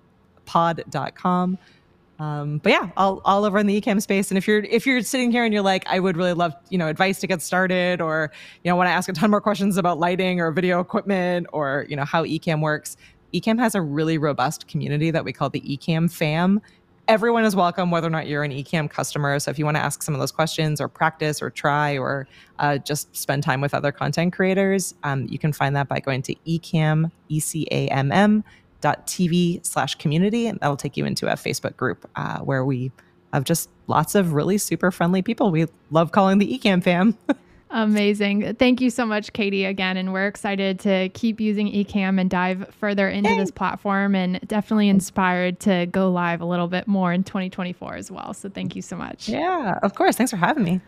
Um, 2.23 2.59
but 2.59 2.71
yeah, 2.71 2.91
all, 2.97 3.21
all 3.25 3.45
over 3.45 3.59
in 3.59 3.67
the 3.67 3.81
Ecamm 3.81 4.01
space. 4.01 4.31
And 4.31 4.39
if 4.39 4.47
you're 4.47 4.61
if 4.61 4.87
you're 4.87 5.03
sitting 5.03 5.33
here 5.33 5.45
and 5.45 5.53
you're 5.53 5.63
like, 5.63 5.85
I 5.89 5.99
would 5.99 6.17
really 6.17 6.35
love 6.35 6.55
you 6.71 6.79
know 6.79 6.87
advice 6.87 7.19
to 7.21 7.27
get 7.27 7.43
started, 7.43 8.01
or 8.01 8.31
you 8.63 8.71
know 8.71 8.77
want 8.77 8.87
to 8.87 8.93
ask 8.93 9.09
a 9.09 9.13
ton 9.13 9.31
more 9.31 9.41
questions 9.41 9.77
about 9.77 9.99
lighting 9.99 10.41
or 10.41 10.53
video 10.53 10.79
equipment, 10.79 11.49
or 11.53 11.85
you 11.89 11.97
know 11.97 12.05
how 12.05 12.25
Ecamm 12.25 12.61
works, 12.61 12.97
Ecamm 13.35 13.59
has 13.59 13.75
a 13.75 13.83
really 13.83 14.19
robust 14.19 14.69
community 14.69 15.11
that 15.11 15.25
we 15.25 15.33
call 15.33 15.51
the 15.51 15.63
Ecamm 15.63 16.09
fam. 16.13 16.61
Everyone 17.09 17.45
is 17.45 17.57
welcome, 17.57 17.91
whether 17.91 18.07
or 18.07 18.11
not 18.11 18.29
you're 18.29 18.45
an 18.45 18.53
Ecamm 18.53 18.89
customer. 18.89 19.41
So 19.41 19.51
if 19.51 19.59
you 19.59 19.65
want 19.65 19.77
to 19.77 19.83
ask 19.83 20.05
some 20.05 20.15
of 20.15 20.21
those 20.21 20.31
questions, 20.31 20.81
or 20.81 20.87
practice, 20.87 21.43
or 21.43 21.51
try, 21.51 21.99
or 21.99 22.29
uh, 22.61 22.79
just 22.79 23.15
spend 23.17 23.43
time 23.43 23.61
with 23.61 23.75
other 23.75 23.91
content 23.91 24.33
creators, 24.33 24.95
um, 25.03 25.27
you 25.29 25.41
can 25.41 25.53
find 25.53 25.75
that 25.75 25.89
by 25.89 25.99
going 25.99 26.23
to 26.23 26.37
Ecamm 26.47 27.11
E 27.29 27.41
C 27.41 27.67
A 27.73 27.89
M 27.89 28.13
M 28.13 28.45
tv 28.83 29.65
slash 29.65 29.95
community 29.97 30.47
and 30.47 30.59
that'll 30.61 30.77
take 30.77 30.97
you 30.97 31.05
into 31.05 31.27
a 31.27 31.35
facebook 31.35 31.77
group 31.77 32.09
uh, 32.17 32.39
where 32.41 32.65
we 32.65 32.91
have 33.33 33.45
just 33.45 33.71
lots 33.87 34.15
of 34.15 34.33
really 34.33 34.59
super 34.59 34.91
friendly 34.91 35.23
people 35.23 35.51
we 35.51 35.67
love 35.91 36.13
calling 36.13 36.39
the 36.39 36.59
Ecamm 36.59 36.83
fam 36.83 37.17
Amazing. 37.73 38.57
Thank 38.57 38.83
you 38.83 38.91
so 38.91 39.07
much, 39.07 39.33
Katie, 39.33 39.65
again. 39.65 39.97
And 39.97 40.13
we're 40.13 40.27
excited 40.27 40.79
to 40.81 41.09
keep 41.15 41.41
using 41.41 41.73
Ecamm 41.73 42.21
and 42.21 42.29
dive 42.29 42.73
further 42.79 43.09
into 43.09 43.31
Yay. 43.31 43.39
this 43.39 43.51
platform 43.51 44.15
and 44.15 44.39
definitely 44.47 44.91
inspired 44.91 45.59
to 45.61 45.87
go 45.87 46.11
live 46.11 46.43
a 46.43 46.45
little 46.45 46.69
bit 46.69 46.87
more 46.87 47.15
in 47.15 47.25
2024 47.25 47.95
as 47.95 48.11
well. 48.11 48.35
So 48.35 48.51
thank 48.51 48.77
you 48.77 48.83
so 48.83 48.95
much. 48.95 49.27
Yeah, 49.27 49.79
of 49.83 49.95
course. 49.95 50.17
Thanks 50.17 50.31
for 50.31 50.37
having 50.37 50.65
me. 50.65 50.83